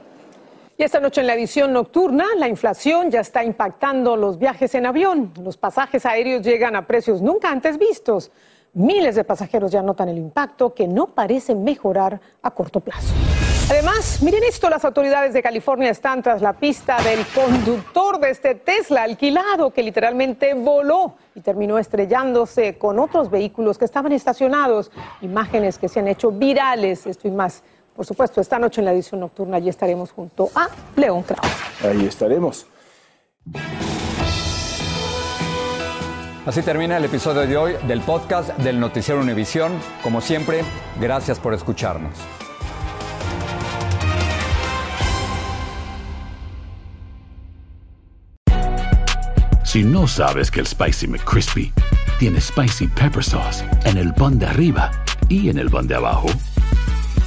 Y 0.75 0.81
esta 0.81 0.99
noche 0.99 1.21
en 1.21 1.27
la 1.27 1.36
edición 1.36 1.71
nocturna, 1.71 2.25
la 2.36 2.47
inflación 2.47 3.12
ya 3.12 3.19
está 3.19 3.43
impactando 3.43 4.17
los 4.17 4.39
viajes 4.39 4.73
en 4.73 4.88
avión. 4.88 5.31
Los 5.39 5.55
pasajes 5.55 6.03
aéreos 6.03 6.41
llegan 6.41 6.75
a 6.75 6.88
precios 6.88 7.21
nunca 7.21 7.51
antes 7.51 7.77
vistos. 7.77 8.31
Miles 8.73 9.13
de 9.13 9.23
pasajeros 9.23 9.71
ya 9.71 9.83
notan 9.83 10.09
el 10.09 10.17
impacto 10.17 10.73
que 10.73 10.88
no 10.88 11.13
parece 11.13 11.53
mejorar 11.53 12.19
a 12.41 12.49
corto 12.49 12.79
plazo. 12.79 13.13
Además, 13.69 14.23
miren 14.23 14.43
esto, 14.45 14.67
las 14.67 14.83
autoridades 14.83 15.33
de 15.33 15.43
California 15.43 15.91
están 15.91 16.23
tras 16.23 16.41
la 16.41 16.53
pista 16.53 16.97
del 17.03 17.23
conductor 17.27 18.19
de 18.19 18.31
este 18.31 18.55
Tesla 18.55 19.03
alquilado 19.03 19.69
que 19.69 19.83
literalmente 19.83 20.55
voló 20.55 21.13
y 21.36 21.41
terminó 21.41 21.77
estrellándose 21.77 22.79
con 22.79 22.97
otros 22.97 23.29
vehículos 23.29 23.77
que 23.77 23.86
estaban 23.86 24.12
estacionados. 24.12 24.91
Imágenes 25.21 25.77
que 25.77 25.88
se 25.88 25.99
han 25.99 26.07
hecho 26.07 26.31
virales, 26.31 27.05
esto 27.05 27.27
y 27.27 27.31
más 27.31 27.63
por 27.95 28.06
supuesto, 28.06 28.41
esta 28.41 28.60
noche 28.60 28.82
en 28.82 28.86
la 28.86 28.93
edición 28.93 29.19
nocturna 29.19 29.58
allí 29.58 29.69
estaremos 29.69 30.12
junto 30.12 30.49
a 30.56 30.67
León 30.95 31.23
Kraus. 31.23 31.47
Ahí 31.84 32.06
estaremos. 32.06 32.65
Así 36.45 36.62
termina 36.62 36.97
el 36.97 37.06
episodio 37.06 37.47
de 37.47 37.56
hoy 37.56 37.73
del 37.88 38.01
podcast 38.01 38.49
del 38.58 38.79
Noticiero 38.79 39.21
Univisión. 39.21 39.71
Como 40.01 40.19
siempre, 40.19 40.63
gracias 40.99 41.39
por 41.39 41.53
escucharnos. 41.53 42.13
Si 49.63 49.84
no 49.84 50.08
sabes 50.08 50.51
que 50.51 50.60
el 50.60 50.67
Spicy 50.67 51.08
McCrispy 51.08 51.73
tiene 52.19 52.39
Spicy 52.41 52.88
Pepper 52.88 53.23
Sauce 53.23 53.65
en 53.86 53.97
el 53.97 54.13
pan 54.13 54.38
de 54.38 54.45
arriba 54.45 54.91
y 55.29 55.49
en 55.49 55.58
el 55.58 55.69
pan 55.69 55.88
de 55.88 55.95
abajo, 55.95 56.27